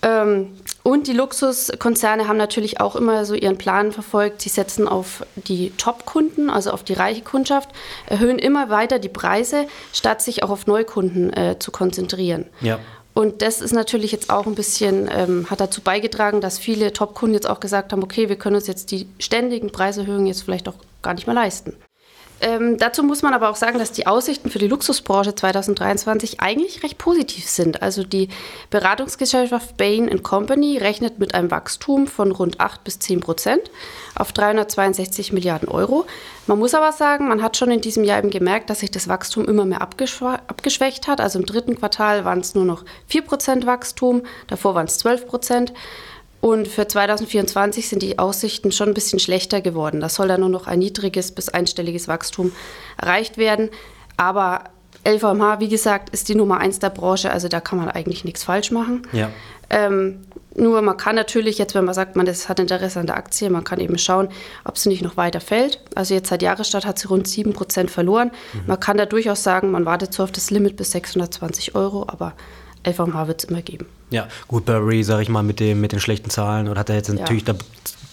Ähm, 0.00 0.52
und 0.86 1.08
die 1.08 1.12
Luxuskonzerne 1.12 2.28
haben 2.28 2.36
natürlich 2.36 2.78
auch 2.78 2.94
immer 2.94 3.24
so 3.24 3.34
ihren 3.34 3.58
Plan 3.58 3.90
verfolgt. 3.90 4.40
Sie 4.40 4.48
setzen 4.48 4.86
auf 4.86 5.26
die 5.34 5.70
Top-Kunden, 5.70 6.48
also 6.48 6.70
auf 6.70 6.84
die 6.84 6.92
reiche 6.92 7.22
Kundschaft, 7.22 7.70
erhöhen 8.06 8.38
immer 8.38 8.70
weiter 8.70 9.00
die 9.00 9.08
Preise, 9.08 9.66
statt 9.92 10.22
sich 10.22 10.44
auch 10.44 10.50
auf 10.50 10.68
Neukunden 10.68 11.32
äh, 11.32 11.58
zu 11.58 11.72
konzentrieren. 11.72 12.44
Ja. 12.60 12.78
Und 13.14 13.42
das 13.42 13.62
ist 13.62 13.72
natürlich 13.72 14.12
jetzt 14.12 14.30
auch 14.30 14.46
ein 14.46 14.54
bisschen, 14.54 15.10
ähm, 15.12 15.50
hat 15.50 15.58
dazu 15.58 15.80
beigetragen, 15.80 16.40
dass 16.40 16.60
viele 16.60 16.92
Top-Kunden 16.92 17.34
jetzt 17.34 17.50
auch 17.50 17.58
gesagt 17.58 17.90
haben, 17.90 18.04
okay, 18.04 18.28
wir 18.28 18.36
können 18.36 18.54
uns 18.54 18.68
jetzt 18.68 18.92
die 18.92 19.08
ständigen 19.18 19.72
Preiserhöhungen 19.72 20.28
jetzt 20.28 20.44
vielleicht 20.44 20.68
auch 20.68 20.76
gar 21.02 21.14
nicht 21.14 21.26
mehr 21.26 21.34
leisten. 21.34 21.74
Ähm, 22.40 22.76
dazu 22.76 23.02
muss 23.02 23.22
man 23.22 23.32
aber 23.32 23.48
auch 23.48 23.56
sagen, 23.56 23.78
dass 23.78 23.92
die 23.92 24.06
Aussichten 24.06 24.50
für 24.50 24.58
die 24.58 24.68
Luxusbranche 24.68 25.34
2023 25.34 26.40
eigentlich 26.40 26.82
recht 26.82 26.98
positiv 26.98 27.48
sind. 27.48 27.82
Also 27.82 28.04
die 28.04 28.28
Beratungsgesellschaft 28.68 29.76
Bain 29.78 30.22
Company 30.22 30.76
rechnet 30.76 31.18
mit 31.18 31.34
einem 31.34 31.50
Wachstum 31.50 32.06
von 32.06 32.32
rund 32.32 32.60
8 32.60 32.84
bis 32.84 32.98
10 32.98 33.20
Prozent 33.20 33.70
auf 34.14 34.32
362 34.32 35.32
Milliarden 35.32 35.68
Euro. 35.68 36.04
Man 36.46 36.58
muss 36.58 36.74
aber 36.74 36.92
sagen, 36.92 37.28
man 37.28 37.42
hat 37.42 37.56
schon 37.56 37.70
in 37.70 37.80
diesem 37.80 38.04
Jahr 38.04 38.18
eben 38.18 38.30
gemerkt, 38.30 38.68
dass 38.68 38.80
sich 38.80 38.90
das 38.90 39.08
Wachstum 39.08 39.46
immer 39.46 39.64
mehr 39.64 39.80
abgeschwächt 39.80 41.08
hat. 41.08 41.20
Also 41.22 41.38
im 41.38 41.46
dritten 41.46 41.76
Quartal 41.76 42.26
waren 42.26 42.40
es 42.40 42.54
nur 42.54 42.66
noch 42.66 42.84
4 43.06 43.22
Prozent 43.22 43.66
Wachstum, 43.66 44.22
davor 44.46 44.74
waren 44.74 44.86
es 44.86 44.98
12 44.98 45.26
Prozent. 45.26 45.72
Und 46.46 46.68
für 46.68 46.86
2024 46.86 47.88
sind 47.88 48.02
die 48.02 48.20
Aussichten 48.20 48.70
schon 48.70 48.86
ein 48.90 48.94
bisschen 48.94 49.18
schlechter 49.18 49.60
geworden. 49.60 49.98
Da 49.98 50.08
soll 50.08 50.28
dann 50.28 50.38
nur 50.38 50.48
noch 50.48 50.68
ein 50.68 50.78
niedriges 50.78 51.32
bis 51.32 51.48
einstelliges 51.48 52.06
Wachstum 52.06 52.52
erreicht 52.96 53.36
werden. 53.36 53.68
Aber 54.16 54.62
LVMH, 55.04 55.58
wie 55.58 55.68
gesagt, 55.68 56.10
ist 56.10 56.28
die 56.28 56.36
Nummer 56.36 56.58
eins 56.58 56.78
der 56.78 56.90
Branche, 56.90 57.32
also 57.32 57.48
da 57.48 57.58
kann 57.58 57.80
man 57.80 57.88
eigentlich 57.88 58.24
nichts 58.24 58.44
falsch 58.44 58.70
machen. 58.70 59.02
Ja. 59.10 59.28
Ähm, 59.70 60.20
nur 60.54 60.82
man 60.82 60.96
kann 60.96 61.16
natürlich 61.16 61.58
jetzt, 61.58 61.74
wenn 61.74 61.84
man 61.84 61.94
sagt, 61.96 62.14
man 62.14 62.26
das 62.26 62.48
hat 62.48 62.60
Interesse 62.60 63.00
an 63.00 63.08
der 63.08 63.16
Aktie, 63.16 63.50
man 63.50 63.64
kann 63.64 63.80
eben 63.80 63.98
schauen, 63.98 64.28
ob 64.64 64.78
sie 64.78 64.88
nicht 64.88 65.02
noch 65.02 65.16
weiter 65.16 65.40
fällt. 65.40 65.80
Also 65.96 66.14
jetzt 66.14 66.28
seit 66.28 66.42
Jahresstart 66.42 66.86
hat 66.86 67.00
sie 67.00 67.08
rund 67.08 67.26
7% 67.26 67.88
verloren. 67.88 68.30
Mhm. 68.52 68.60
Man 68.68 68.78
kann 68.78 68.98
da 68.98 69.06
durchaus 69.06 69.42
sagen, 69.42 69.72
man 69.72 69.84
wartet 69.84 70.14
so 70.14 70.22
auf 70.22 70.30
das 70.30 70.52
Limit 70.52 70.76
bis 70.76 70.92
620 70.92 71.74
Euro, 71.74 72.04
aber 72.06 72.34
LVMH 72.86 73.26
wird 73.26 73.42
es 73.44 73.50
immer 73.50 73.62
geben. 73.62 73.86
Ja, 74.10 74.28
gut, 74.48 74.64
Burberry, 74.64 75.02
sage 75.02 75.22
ich 75.22 75.28
mal, 75.28 75.42
mit, 75.42 75.60
dem, 75.60 75.80
mit 75.80 75.92
den 75.92 76.00
schlechten 76.00 76.30
Zahlen 76.30 76.68
und 76.68 76.78
hat 76.78 76.88
er 76.88 76.96
jetzt 76.96 77.12
natürlich 77.12 77.46
ja. 77.46 77.54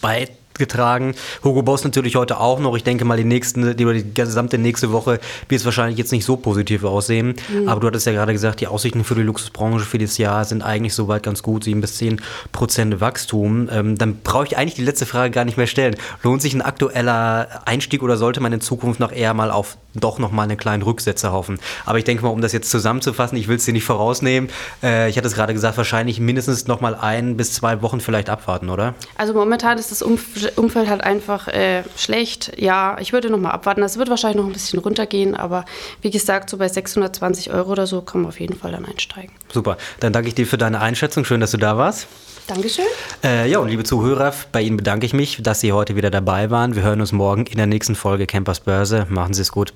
dabei 0.02 0.28
getragen. 0.58 1.16
Hugo 1.44 1.62
Boss 1.64 1.84
natürlich 1.84 2.16
heute 2.16 2.40
auch 2.40 2.60
noch. 2.60 2.76
Ich 2.76 2.84
denke 2.84 3.06
mal, 3.06 3.18
die 3.18 3.24
nächsten, 3.24 3.76
die, 3.76 4.14
gesamte 4.14 4.58
nächste 4.58 4.92
Woche 4.92 5.20
wird 5.50 5.60
es 5.60 5.66
wahrscheinlich 5.66 5.98
jetzt 5.98 6.12
nicht 6.12 6.26
so 6.26 6.38
positiv 6.38 6.84
aussehen. 6.84 7.36
Mhm. 7.50 7.68
Aber 7.68 7.80
du 7.80 7.88
hattest 7.88 8.06
ja 8.06 8.12
gerade 8.12 8.34
gesagt, 8.34 8.62
die 8.62 8.68
Aussichten 8.68 9.04
für 9.04 9.16
die 9.16 9.22
Luxusbranche 9.22 9.86
für 9.86 9.98
dieses 9.98 10.18
Jahr 10.18 10.46
sind 10.46 10.62
eigentlich 10.62 10.94
soweit 10.94 11.24
ganz 11.24 11.44
gut, 11.44 11.64
7 11.64 11.82
bis 11.82 11.98
10 11.98 12.22
Prozent 12.52 13.02
Wachstum. 13.02 13.70
Ähm, 13.72 13.98
dann 13.98 14.18
brauche 14.24 14.46
ich 14.46 14.58
eigentlich 14.58 14.76
die 14.76 14.84
letzte 14.84 15.06
Frage 15.06 15.32
gar 15.32 15.46
nicht 15.46 15.58
mehr 15.58 15.68
stellen. 15.68 15.96
Lohnt 16.24 16.42
sich 16.42 16.54
ein 16.54 16.62
aktueller 16.62 17.48
Einstieg 17.66 18.04
oder 18.04 18.18
sollte 18.18 18.40
man 18.42 18.54
in 18.54 18.62
Zukunft 18.62 19.00
noch 19.00 19.12
eher 19.12 19.34
mal 19.34 19.52
auf 19.52 19.78
doch 19.94 20.20
noch 20.20 20.32
mal 20.32 20.44
einen 20.44 20.58
kleinen 20.58 20.84
Rücksetzer 20.84 21.32
hoffen? 21.32 21.60
Aber 21.86 21.98
ich 21.98 22.04
denke 22.04 22.24
mal, 22.24 22.30
um 22.30 22.42
das 22.42 22.54
jetzt 22.54 22.70
zusammenzufassen, 22.70 23.38
ich 23.38 23.48
will 23.48 23.58
es 23.58 23.66
dir 23.66 23.74
nicht 23.74 23.86
vorausnehmen. 23.86 24.50
Äh, 24.82 25.10
ich 25.10 25.18
hatte 25.18 25.28
es 25.28 25.36
gerade 25.36 25.54
gesagt, 25.54 25.78
wahrscheinlich 25.78 26.20
mindestens 26.20 26.68
noch 26.68 26.82
mal 26.82 26.96
ein 26.96 27.38
bis 27.38 27.54
zwei 27.54 27.82
Wochen 27.82 28.00
vielleicht 28.00 28.30
abwarten, 28.30 28.70
oder? 28.70 28.96
Also 29.18 29.34
momentan 29.34 29.78
ist 29.78 29.92
das 29.92 30.02
Umfeld 30.02 30.58
Umfeld 30.58 30.90
halt 30.90 31.04
einfach 31.04 31.48
äh, 31.48 31.84
schlecht. 31.98 32.54
Ja, 32.58 32.98
ich 33.00 33.14
würde 33.14 33.30
noch 33.30 33.38
mal 33.38 33.52
abwarten. 33.52 33.82
Das 33.82 33.98
wird 33.98 34.10
wahrscheinlich 34.10 34.38
noch 34.38 34.48
ein 34.48 34.54
bisschen 34.54 34.80
runtergehen, 34.80 35.36
aber 35.36 35.66
wie 36.02 36.10
gesagt, 36.10 36.50
so 36.50 36.58
bei 36.58 36.68
620 36.68 37.52
Euro 37.52 37.72
oder 37.72 37.88
so 37.88 38.02
kann 38.02 38.22
man 38.22 38.30
auf 38.30 38.40
jeden 38.40 38.58
Fall 38.58 38.72
dann 38.72 38.86
einsteigen. 38.86 39.32
Super. 39.52 39.78
Dann 40.00 40.14
danke 40.14 40.30
ich 40.30 40.36
dir 40.36 40.48
für 40.48 40.58
deine 40.58 40.80
Einschätzung. 40.82 41.26
Schön, 41.26 41.42
dass 41.42 41.52
du 41.52 41.58
da 41.58 41.78
warst. 41.78 42.08
Dankeschön. 42.48 42.86
Äh, 43.24 43.50
ja, 43.50 43.60
und 43.60 43.70
liebe 43.70 43.86
Zuhörer, 43.86 44.34
bei 44.52 44.62
Ihnen 44.62 44.76
bedanke 44.76 45.06
ich 45.06 45.14
mich, 45.14 45.42
dass 45.42 45.62
Sie 45.62 45.72
heute 45.72 45.96
wieder 45.96 46.10
dabei 46.10 46.50
waren. 46.50 46.76
Wir 46.76 46.84
hören 46.84 47.00
uns 47.00 47.14
morgen 47.14 47.46
in 47.46 47.56
der 47.56 47.68
nächsten 47.68 47.96
Folge 47.96 48.28
Campers 48.28 48.60
Börse. 48.60 49.08
Machen 49.10 49.34
Sie 49.34 49.42
es 49.42 49.52
gut. 49.52 49.76